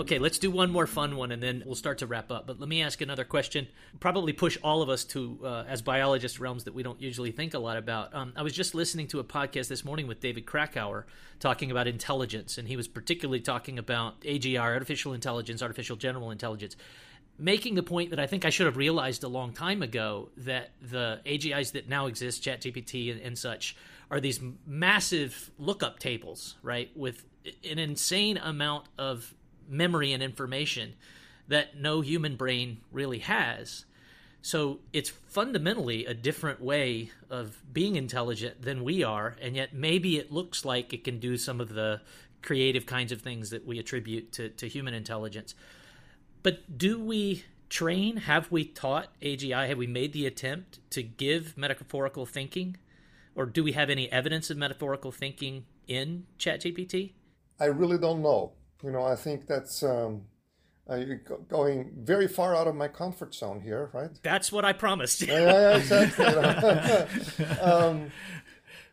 [0.02, 2.44] Okay, let's do one more fun one and then we'll start to wrap up.
[2.44, 3.68] But let me ask another question.
[4.00, 7.54] Probably push all of us to, uh, as biologists, realms that we don't usually think
[7.54, 8.12] a lot about.
[8.12, 11.06] Um, I was just listening to a podcast this morning with David Krakauer
[11.38, 16.74] talking about intelligence, and he was particularly talking about AGI, artificial intelligence, artificial general intelligence
[17.38, 20.72] making the point that I think I should have realized a long time ago that
[20.82, 23.74] the AGIs that now exist, ChatGPT and, and, such,
[24.10, 27.24] are these massive lookup tables, right, with
[27.68, 29.34] an insane amount of
[29.68, 30.94] memory and information
[31.48, 33.84] that no human brain really has.
[34.42, 40.16] So it's fundamentally a different way of being intelligent than we are, and yet maybe
[40.18, 42.00] it looks like it can do some of the
[42.42, 45.54] creative kinds of things that we attribute to, to human intelligence.
[46.42, 48.16] But do we train?
[48.18, 49.68] Have we taught AGI?
[49.68, 52.76] Have we made the attempt to give metaphorical thinking?
[53.34, 57.12] Or do we have any evidence of metaphorical thinking in ChatGPT?
[57.60, 58.52] I really don't know.
[58.82, 60.22] You know, I think that's um,
[60.88, 61.00] uh,
[61.48, 64.10] going very far out of my comfort zone here, right?
[64.22, 65.22] That's what I promised.
[65.22, 66.26] yeah, yeah, exactly.
[66.26, 66.32] You
[67.50, 67.56] know.
[67.62, 68.10] um,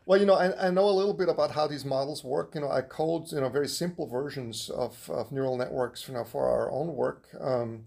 [0.10, 2.56] well, you know, I, I, know a little bit about how these models work.
[2.56, 6.24] You know, I code, you know, very simple versions of, of neural networks, you know,
[6.24, 7.28] for our own work.
[7.40, 7.86] Um,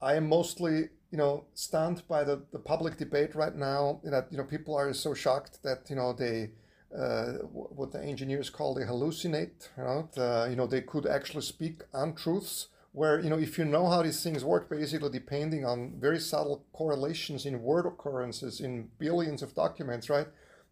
[0.00, 4.38] I am mostly, you know, stunned by the, the public debate right now that, you
[4.38, 6.50] know, people are so shocked that, you know, they,
[6.96, 9.68] uh, what the engineers call they hallucinate.
[9.76, 10.18] Right?
[10.18, 12.68] Uh, you know, they could actually speak untruths.
[12.92, 16.64] Where you know, if you know how these things work, basically depending on very subtle
[16.72, 20.28] correlations in word occurrences in billions of documents, right?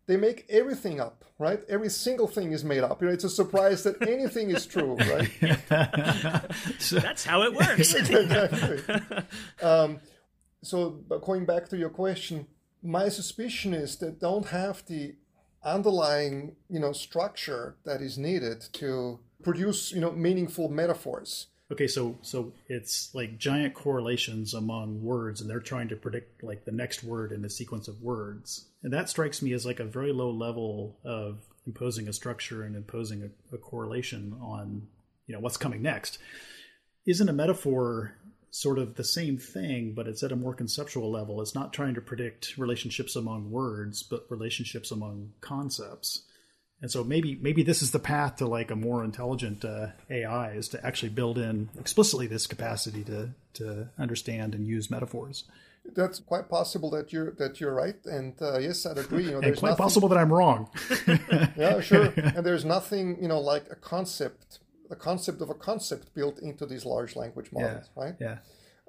[0.07, 1.61] They make everything up, right?
[1.69, 3.01] Every single thing is made up.
[3.01, 5.31] You know, it's a surprise that anything is true, right?
[6.79, 7.95] so, That's how it works.
[7.95, 9.25] exactly.
[9.61, 10.01] Um,
[10.63, 10.91] so,
[11.23, 12.47] going back to your question,
[12.83, 15.17] my suspicion is that don't have the
[15.65, 21.47] underlying you know structure that is needed to produce you know meaningful metaphors.
[21.71, 26.65] Okay so so it's like giant correlations among words and they're trying to predict like
[26.65, 28.67] the next word in the sequence of words.
[28.83, 32.77] And that strikes me as like a very low level of imposing a structure and
[32.77, 34.89] imposing a, a correlation on
[35.27, 36.19] you know what's coming next.
[37.07, 38.17] Isn't a metaphor
[38.53, 41.41] sort of the same thing, but it's at a more conceptual level.
[41.41, 46.25] It's not trying to predict relationships among words, but relationships among concepts.
[46.83, 50.53] And so maybe maybe this is the path to like a more intelligent uh, AI
[50.53, 55.45] is to actually build in explicitly this capacity to to understand and use metaphors.
[55.95, 59.25] That's quite possible that you're that you're right, and uh, yes, I'd agree.
[59.25, 59.83] You know, and quite nothing...
[59.83, 60.69] possible that I'm wrong.
[61.57, 62.13] yeah, sure.
[62.17, 64.59] And there's nothing you know like a concept
[64.93, 68.03] the concept of a concept built into these large language models, yeah.
[68.03, 68.15] right?
[68.21, 68.37] Yeah.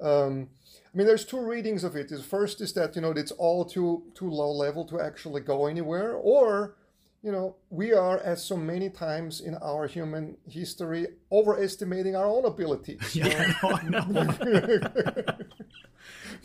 [0.01, 0.49] Um,
[0.93, 2.09] I mean, there's two readings of it.
[2.09, 5.65] The first is that you know it's all too too low level to actually go
[5.65, 6.75] anywhere, or
[7.21, 12.43] you know we are, as so many times in our human history, overestimating our own
[12.43, 12.99] abilities.
[13.15, 13.53] Yeah,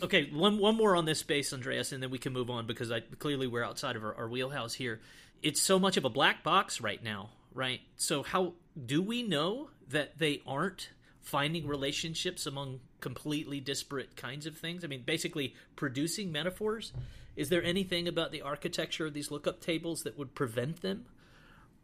[0.01, 2.93] okay, one one more on this space, Andreas, and then we can move on because
[2.93, 5.01] I clearly we're outside of our, our wheelhouse here.
[5.43, 7.81] It's so much of a black box right now, right?
[7.97, 8.53] So how
[8.85, 10.91] do we know that they aren't
[11.21, 14.85] finding relationships among completely disparate kinds of things?
[14.85, 16.93] I mean, basically producing metaphors.
[17.35, 21.05] Is there anything about the architecture of these lookup tables that would prevent them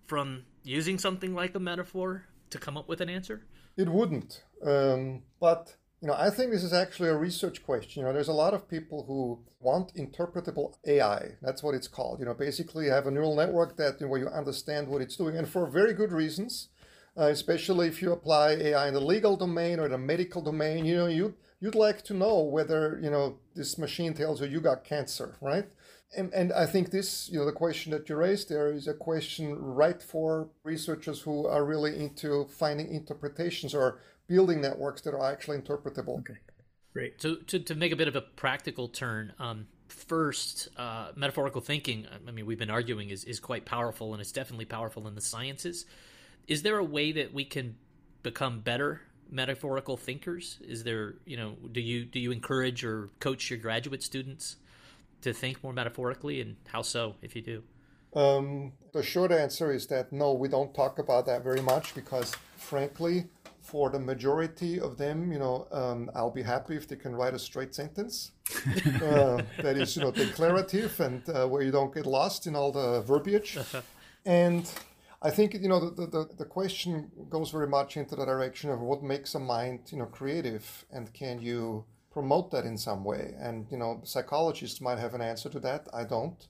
[0.08, 3.42] from using something like a metaphor to come up with an answer?
[3.76, 4.44] It wouldn't.
[4.66, 8.02] Um, but You know, I think this is actually a research question.
[8.02, 11.36] You know, there's a lot of people who want interpretable AI.
[11.42, 12.20] That's what it's called.
[12.20, 15.16] You know, basically have a neural network that you know, where you understand what it's
[15.16, 16.70] doing, and for very good reasons.
[17.18, 20.98] Uh, especially if you apply AI in the legal domain or the medical domain, you
[20.98, 24.84] know, you you'd like to know whether you know this machine tells you you got
[24.84, 25.70] cancer, right?
[26.18, 28.94] And, and I think this, you know, the question that you raised there is a
[28.94, 35.32] question right for researchers who are really into finding interpretations or building networks that are
[35.32, 36.20] actually interpretable.
[36.20, 36.38] Okay,
[36.94, 37.22] great.
[37.22, 42.08] So to, to make a bit of a practical turn, um, first, uh, metaphorical thinking,
[42.28, 45.22] I mean, we've been arguing is, is quite powerful and it's definitely powerful in the
[45.22, 45.86] sciences.
[46.48, 47.76] Is there a way that we can
[48.24, 50.60] become better metaphorical thinkers?
[50.62, 54.58] Is there, you know, do you do you encourage or coach your graduate students
[55.22, 57.64] to think more metaphorically, and how so, if you do?
[58.16, 62.36] Um, the short answer is that no, we don't talk about that very much because,
[62.56, 63.26] frankly,
[63.66, 67.34] for the majority of them, you know, um, I'll be happy if they can write
[67.34, 68.32] a straight sentence
[69.02, 72.72] uh, that is, you know, declarative and uh, where you don't get lost in all
[72.72, 73.58] the verbiage.
[74.26, 74.72] and
[75.22, 78.82] I think, you know, the, the, the question goes very much into the direction of
[78.82, 83.34] what makes a mind, you know, creative and can you promote that in some way?
[83.40, 85.88] And, you know, psychologists might have an answer to that.
[85.92, 86.48] I don't.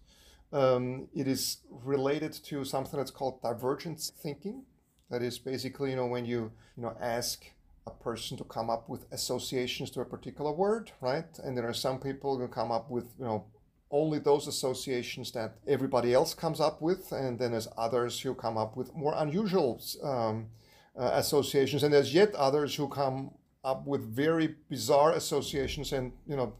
[0.52, 4.64] Um, it is related to something that's called divergent thinking
[5.10, 7.46] that is basically, you know, when you, you know, ask
[7.88, 11.38] a person to come up with associations to a particular word, right?
[11.44, 13.46] And there are some people who come up with, you know,
[13.92, 18.58] only those associations that everybody else comes up with, and then there's others who come
[18.58, 20.48] up with more unusual um,
[21.00, 23.32] uh, associations, and there's yet others who come
[23.64, 26.54] up with very bizarre associations, and you know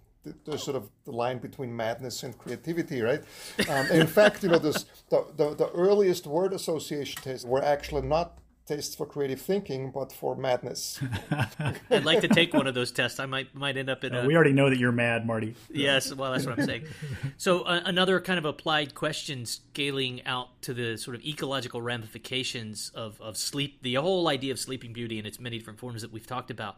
[0.46, 3.22] there's sort of the line between madness and creativity, right?
[3.70, 8.02] Um, in fact, you know, this, the, the, the earliest word association tests were actually
[8.04, 11.00] not tests for creative thinking, but for madness.
[11.90, 13.20] I'd like to take one of those tests.
[13.20, 14.14] I might might end up in.
[14.14, 14.26] Uh, a...
[14.26, 15.56] We already know that you're mad, Marty.
[15.70, 16.86] Yes, well, that's what I'm saying.
[17.38, 22.92] So uh, another kind of applied question, scaling out to the sort of ecological ramifications
[22.96, 26.12] of of sleep, the whole idea of Sleeping Beauty and its many different forms that
[26.12, 26.78] we've talked about.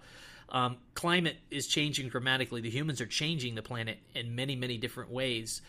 [0.50, 2.62] Um, climate is changing dramatically.
[2.62, 5.62] The humans are changing the planet in many, many different ways.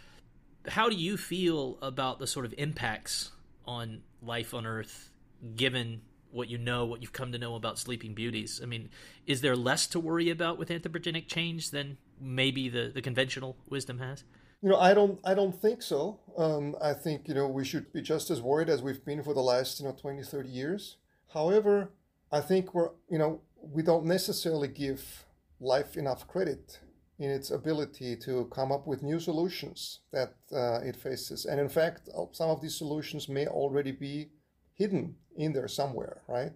[0.67, 3.33] How do you feel about the sort of impacts
[3.67, 5.11] on life on Earth,
[5.57, 8.61] given what you know, what you've come to know about sleeping beauties?
[8.63, 8.91] I mean,
[9.27, 13.99] is there less to worry about with anthropogenic change than maybe the, the conventional wisdom
[13.99, 14.25] has?
[14.63, 16.19] You know, I don't, I don't think so.
[16.37, 19.33] Um, I think you know we should be just as worried as we've been for
[19.33, 20.97] the last you know 20, 30 years.
[21.33, 21.91] However,
[22.33, 25.25] I think we're, you know, we don't necessarily give
[25.61, 26.79] life enough credit
[27.19, 31.47] in its ability to come up with new solutions that uh, it faces.
[31.47, 34.29] And in fact, uh, some of these solutions may already be
[34.75, 36.53] hidden in there somewhere, right?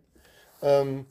[0.63, 1.07] Um,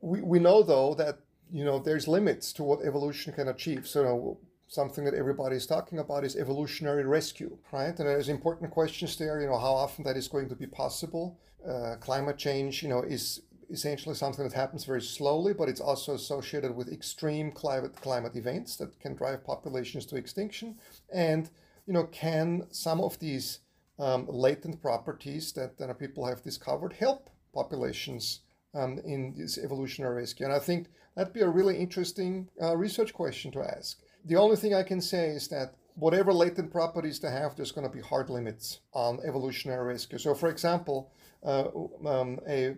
[0.00, 1.18] we, we know though that
[1.50, 3.86] you know there's limits to what evolution can achieve.
[3.86, 4.38] So you know,
[4.68, 7.96] something that everybody is talking about is evolutionary rescue, right?
[7.98, 9.40] And there's important questions there.
[9.40, 11.38] You know how often that is going to be possible.
[11.66, 16.14] Uh, climate change, you know, is essentially something that happens very slowly, but it's also
[16.14, 20.76] associated with extreme climate climate events that can drive populations to extinction.
[21.12, 21.50] And
[21.86, 23.60] you know, can some of these
[23.98, 28.40] um, latent properties that, that people have discovered help populations
[28.74, 30.46] um, in this evolutionary rescue?
[30.46, 33.98] And I think that'd be a really interesting uh, research question to ask.
[34.24, 37.86] The only thing I can say is that whatever latent properties they have, there's going
[37.86, 40.18] to be hard limits on evolutionary rescue.
[40.18, 41.12] So, for example,
[41.44, 41.68] uh,
[42.06, 42.76] um, a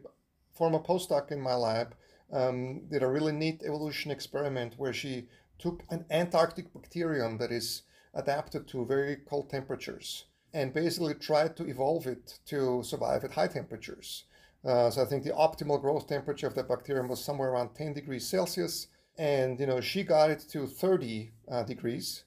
[0.57, 1.95] former postdoc in my lab
[2.33, 5.29] um, did a really neat evolution experiment where she
[5.59, 7.83] took an Antarctic bacterium that is
[8.15, 13.47] adapted to very cold temperatures and basically tried to evolve it to survive at high
[13.47, 14.25] temperatures.
[14.65, 17.93] Uh, so I think the optimal growth temperature of that bacterium was somewhere around 10
[17.93, 18.89] degrees Celsius,
[19.19, 22.25] and you know she got it to 30 uh, degrees,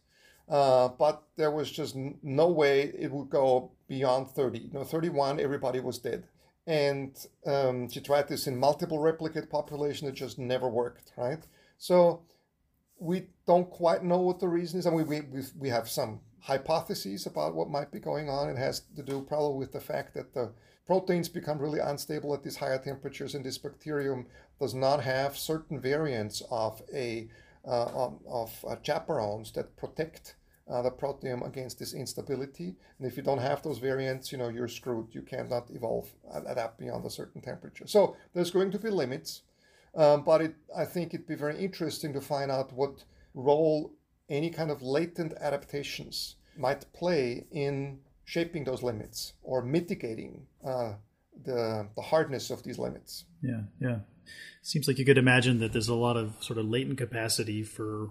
[0.47, 4.59] uh, but there was just no way it would go beyond 30.
[4.59, 6.27] You know, 31, everybody was dead
[6.67, 10.07] and um, she tried this in multiple replicate population.
[10.07, 11.45] It just never worked, right?
[11.77, 12.21] So
[12.99, 14.85] we don't quite know what the reason is.
[14.85, 18.49] I mean, we, we, we have some hypotheses about what might be going on.
[18.49, 20.51] It has to do probably with the fact that the
[20.85, 24.25] proteins become really unstable at these higher temperatures, and this bacterium
[24.59, 27.29] does not have certain variants of a
[27.65, 30.35] uh, of uh, chaperones that protect
[30.69, 32.75] uh, the proteome against this instability.
[32.97, 35.07] And if you don't have those variants, you know, you're screwed.
[35.11, 36.09] You cannot evolve,
[36.45, 37.87] adapt beyond a certain temperature.
[37.87, 39.41] So there's going to be limits,
[39.95, 43.03] um, but it, I think it'd be very interesting to find out what
[43.33, 43.93] role
[44.29, 50.93] any kind of latent adaptations might play in shaping those limits or mitigating uh,
[51.43, 53.25] the, the hardness of these limits.
[53.41, 53.99] Yeah, yeah.
[54.61, 58.09] Seems like you could imagine that there's a lot of sort of latent capacity for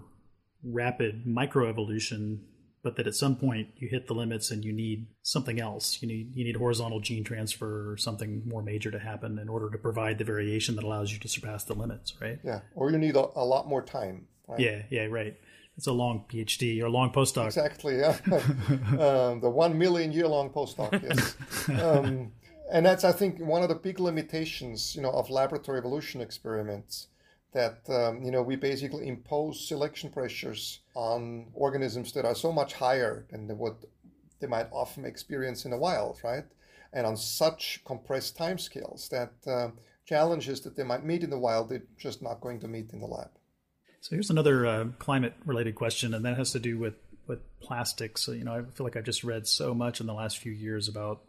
[0.63, 2.39] rapid microevolution,
[2.83, 6.01] but that at some point you hit the limits and you need something else.
[6.01, 9.69] You need you need horizontal gene transfer or something more major to happen in order
[9.69, 12.39] to provide the variation that allows you to surpass the limits, right?
[12.43, 14.27] Yeah, or you need a, a lot more time.
[14.47, 14.59] Right?
[14.59, 15.37] Yeah, yeah, right.
[15.77, 17.45] It's a long PhD or a long postdoc.
[17.45, 17.99] Exactly.
[17.99, 18.17] Yeah,
[18.99, 21.01] um, the one million year long postdoc.
[21.01, 21.35] Yes.
[21.69, 22.31] Um,
[22.71, 27.07] and that's I think one of the big limitations, you know, of laboratory evolution experiments.
[27.53, 32.73] That um, you know we basically impose selection pressures on organisms that are so much
[32.73, 33.77] higher than what
[34.39, 36.45] they might often experience in the wild, right?
[36.93, 39.71] And on such compressed timescales that uh,
[40.05, 42.99] challenges that they might meet in the wild, they're just not going to meet in
[42.99, 43.29] the lab.
[44.01, 46.95] So here's another uh, climate-related question, and that has to do with
[47.27, 48.23] with plastics.
[48.23, 50.51] So, you know, I feel like I've just read so much in the last few
[50.51, 51.21] years about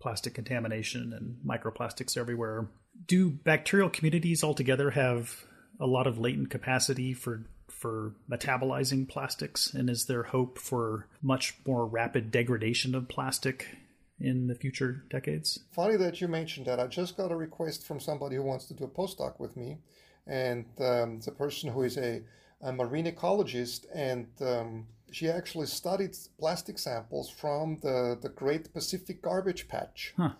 [0.00, 2.68] plastic contamination and microplastics everywhere.
[3.06, 5.44] Do bacterial communities altogether have
[5.80, 9.72] a lot of latent capacity for for metabolizing plastics?
[9.72, 13.76] And is there hope for much more rapid degradation of plastic
[14.20, 15.60] in the future decades?
[15.70, 16.80] Funny that you mentioned that.
[16.80, 19.78] I just got a request from somebody who wants to do a postdoc with me,
[20.26, 22.22] and um, the person who is a,
[22.62, 29.22] a marine ecologist and um, she actually studied plastic samples from the, the Great Pacific
[29.22, 30.30] Garbage Patch, huh.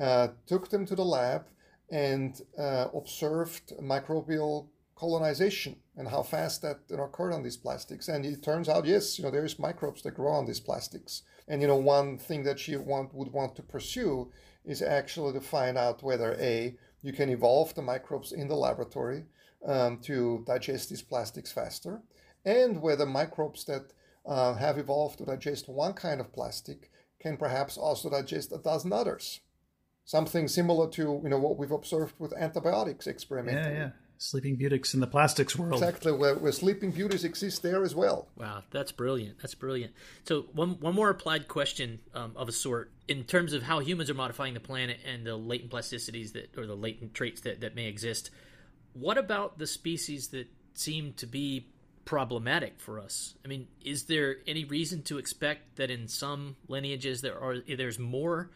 [0.00, 1.46] uh, took them to the lab,
[1.90, 4.66] and uh, observed microbial
[4.98, 8.08] colonization and how fast that you know, occurred on these plastics.
[8.08, 11.22] And it turns out, yes, you know, there's microbes that grow on these plastics.
[11.46, 14.32] And you know, one thing that she want, would want to pursue
[14.64, 19.24] is actually to find out whether a you can evolve the microbes in the laboratory
[19.64, 22.02] um, to digest these plastics faster,
[22.44, 23.92] and whether microbes that
[24.26, 26.90] uh, have evolved to digest one kind of plastic
[27.20, 29.40] can perhaps also digest a dozen others.
[30.04, 33.74] Something similar to you know what we've observed with antibiotics experimentally.
[33.74, 34.07] Yeah, yeah.
[34.20, 35.80] Sleeping beauties in the plastics world.
[35.80, 38.26] Exactly, where, where sleeping beauties exist there as well.
[38.36, 39.38] Wow, that's brilliant.
[39.40, 39.92] That's brilliant.
[40.24, 44.10] So, one, one more applied question um, of a sort in terms of how humans
[44.10, 47.76] are modifying the planet and the latent plasticities that, or the latent traits that, that
[47.76, 48.30] may exist.
[48.92, 51.68] What about the species that seem to be
[52.04, 53.34] problematic for us?
[53.44, 58.00] I mean, is there any reason to expect that in some lineages there are there's
[58.00, 58.50] more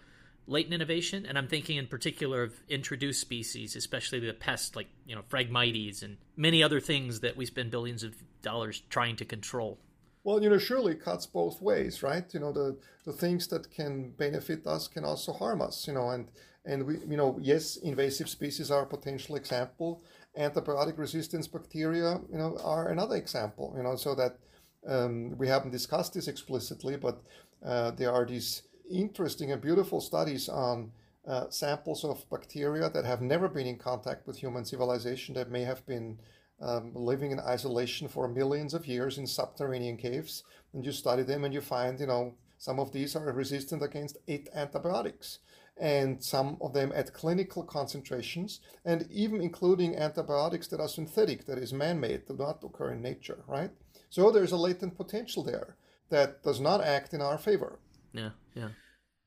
[0.47, 1.27] latent innovation?
[1.27, 6.03] And I'm thinking in particular of introduced species, especially the pests like you know Phragmites
[6.03, 9.79] and many other things that we spend billions of dollars trying to control.
[10.25, 12.25] Well, you know, surely it cuts both ways, right?
[12.33, 15.87] You know, the the things that can benefit us can also harm us.
[15.87, 16.29] You know, and
[16.65, 20.03] and we, you know, yes, invasive species are a potential example
[20.39, 23.75] antibiotic resistance bacteria, you know, are another example.
[23.77, 24.39] You know, so that
[24.87, 27.23] um, we haven't discussed this explicitly, but
[27.65, 28.63] uh, there are these
[28.93, 30.93] interesting and beautiful studies on
[31.27, 35.63] uh, samples of bacteria that have never been in contact with human civilization that may
[35.63, 36.19] have been
[36.61, 40.45] um, living in isolation for millions of years in subterranean caves.
[40.73, 44.19] And you study them and you find, you know, some of these are resistant against
[44.29, 45.39] eight antibiotics
[45.81, 51.59] and some of them at clinical concentrations, and even including antibiotics that are synthetic, that
[51.59, 53.71] is man made, do not occur in nature, right?
[54.11, 55.77] So there's a latent potential there
[56.11, 57.79] that does not act in our favor.
[58.13, 58.69] Yeah, yeah.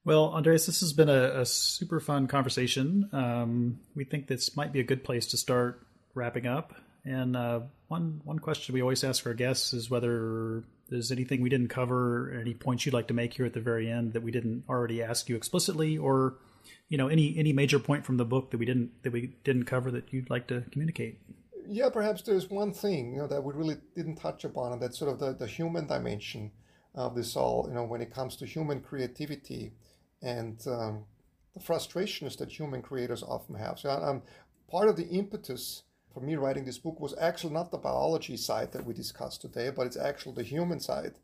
[0.06, 3.10] Well, Andreas, this has been a, a super fun conversation.
[3.12, 5.82] Um, we think this might be a good place to start
[6.14, 6.76] wrapping up.
[7.04, 11.50] And uh, one one question we always ask our guests is whether there's anything we
[11.50, 14.32] didn't cover, any points you'd like to make here at the very end that we
[14.32, 16.36] didn't already ask you explicitly, or
[16.88, 19.66] you know any any major point from the book that we didn't that we didn't
[19.66, 21.20] cover that you'd like to communicate.
[21.68, 25.00] Yeah, perhaps there's one thing you know that we really didn't touch upon, and that's
[25.00, 26.52] sort of the, the human dimension
[26.94, 27.66] of this all.
[27.68, 29.74] You know, when it comes to human creativity
[30.26, 31.06] and um,
[31.54, 33.80] the frustrations that human creators often have.
[33.80, 34.22] So, um,
[34.70, 38.72] part of the impetus for me writing this book was actually not the biology side
[38.72, 41.16] that we discussed today, but it's actually the human side.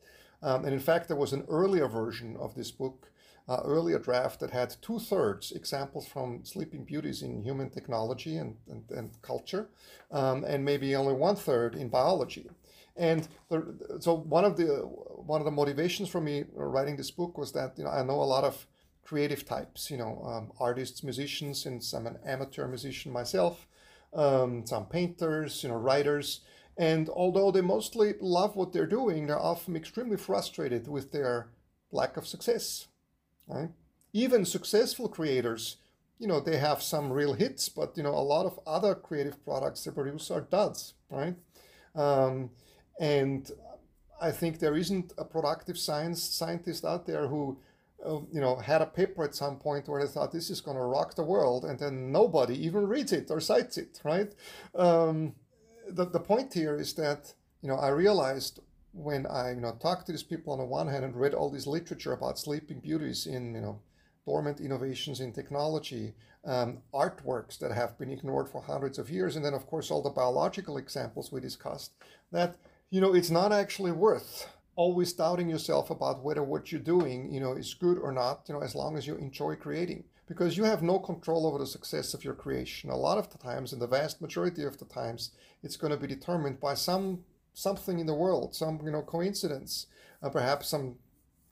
[0.44, 3.10] Um, and in fact, there was an earlier version of this book,
[3.48, 8.56] uh, earlier draft that had two thirds examples from Sleeping Beauties in human technology and,
[8.70, 9.70] and, and culture,
[10.12, 12.50] um, and maybe only one third in biology.
[12.96, 14.68] And the, so one of the
[15.34, 18.22] one of the motivations for me writing this book was that you know I know
[18.22, 18.68] a lot of
[19.04, 23.68] creative types, you know, um, artists, musicians, since I'm an amateur musician myself
[24.14, 26.42] um, some painters, you know, writers.
[26.78, 31.50] And although they mostly love what they're doing, they're often extremely frustrated with their
[31.92, 32.88] lack of success.
[33.48, 33.70] Right?
[34.14, 35.78] Even successful creators,
[36.20, 39.44] you know, they have some real hits, but you know, a lot of other creative
[39.44, 41.36] products they produce are duds, right?
[41.96, 42.52] Um,
[43.00, 43.50] and
[44.22, 47.60] I think there isn't a productive science scientist out there who
[48.06, 50.78] uh, you know, had a paper at some point where they thought this is going
[50.78, 54.34] to rock the world, and then nobody even reads it or cites it, right?
[54.76, 55.36] Um,
[55.88, 58.60] the, the point here is that, you know, I realized
[58.94, 61.50] when I, you know, talked to these people on the one hand and read all
[61.50, 63.80] this literature about sleeping beauties in, you know,
[64.26, 66.14] dormant innovations in technology,
[66.46, 70.02] um, artworks that have been ignored for hundreds of years, and then, of course, all
[70.02, 71.94] the biological examples we discussed,
[72.32, 72.56] that,
[72.90, 74.48] you know, it's not actually worth
[74.82, 78.54] always doubting yourself about whether what you're doing, you know, is good or not, you
[78.54, 80.04] know, as long as you enjoy creating.
[80.28, 82.90] Because you have no control over the success of your creation.
[82.90, 85.22] A lot of the times, and the vast majority of the times,
[85.62, 89.88] it's going to be determined by some something in the world, some you know coincidence,
[90.24, 90.96] uh, perhaps some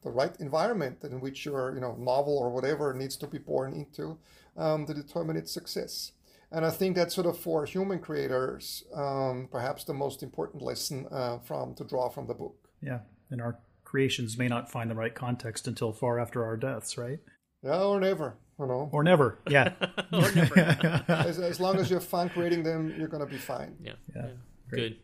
[0.06, 3.74] the right environment in which your you know novel or whatever needs to be born
[3.82, 4.18] into
[4.64, 6.14] um, to determine its success.
[6.52, 8.64] And I think that's sort of for human creators,
[9.04, 12.58] um, perhaps the most important lesson uh, from to draw from the book.
[12.82, 16.98] Yeah, and our creations may not find the right context until far after our deaths,
[16.98, 17.20] right?
[17.64, 18.90] Yeah, or never, you know.
[18.92, 19.74] Or never, yeah.
[20.14, 21.04] or never.
[21.08, 23.76] as, as long as you're fun creating them, you're going to be fine.
[23.82, 24.28] Yeah, yeah.
[24.28, 24.32] yeah.
[24.70, 24.98] good.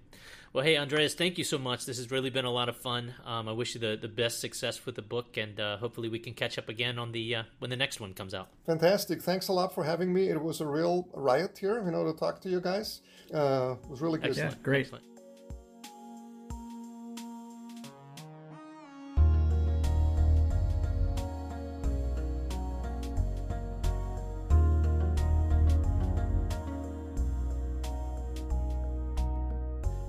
[0.54, 1.86] Well, hey, Andreas, thank you so much.
[1.86, 3.14] This has really been a lot of fun.
[3.26, 6.18] Um, I wish you the, the best success with the book, and uh, hopefully we
[6.18, 8.48] can catch up again on the uh, when the next one comes out.
[8.66, 9.22] Fantastic!
[9.22, 10.30] Thanks a lot for having me.
[10.30, 13.02] It was a real riot here, you know, to talk to you guys.
[13.34, 14.30] Uh, it was really good.
[14.30, 14.52] Excellent.
[14.54, 14.86] Yeah, great.
[14.86, 15.04] Excellent.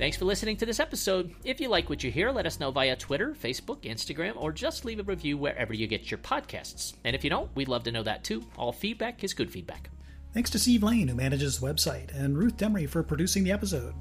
[0.06, 1.34] Thanks for listening to this episode.
[1.42, 4.84] If you like what you hear, let us know via Twitter, Facebook, Instagram, or just
[4.84, 6.94] leave a review wherever you get your podcasts.
[7.02, 8.46] And if you don't, we'd love to know that too.
[8.56, 9.90] All feedback is good feedback.
[10.32, 13.94] Thanks to Steve Lane, who manages the website, and Ruth Demree for producing the episode.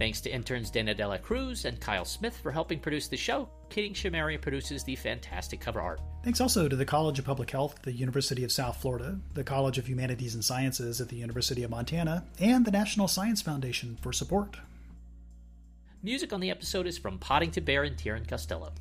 [0.00, 3.48] Thanks to interns Dana Dela Cruz and Kyle Smith for helping produce the show.
[3.70, 6.00] Keating Shahmehri produces the fantastic cover art.
[6.24, 9.78] Thanks also to the College of Public Health the University of South Florida, the College
[9.78, 14.12] of Humanities and Sciences at the University of Montana, and the National Science Foundation for
[14.12, 14.56] support.
[16.04, 18.72] Music on the episode is from Podington Bear and Tieran Costello.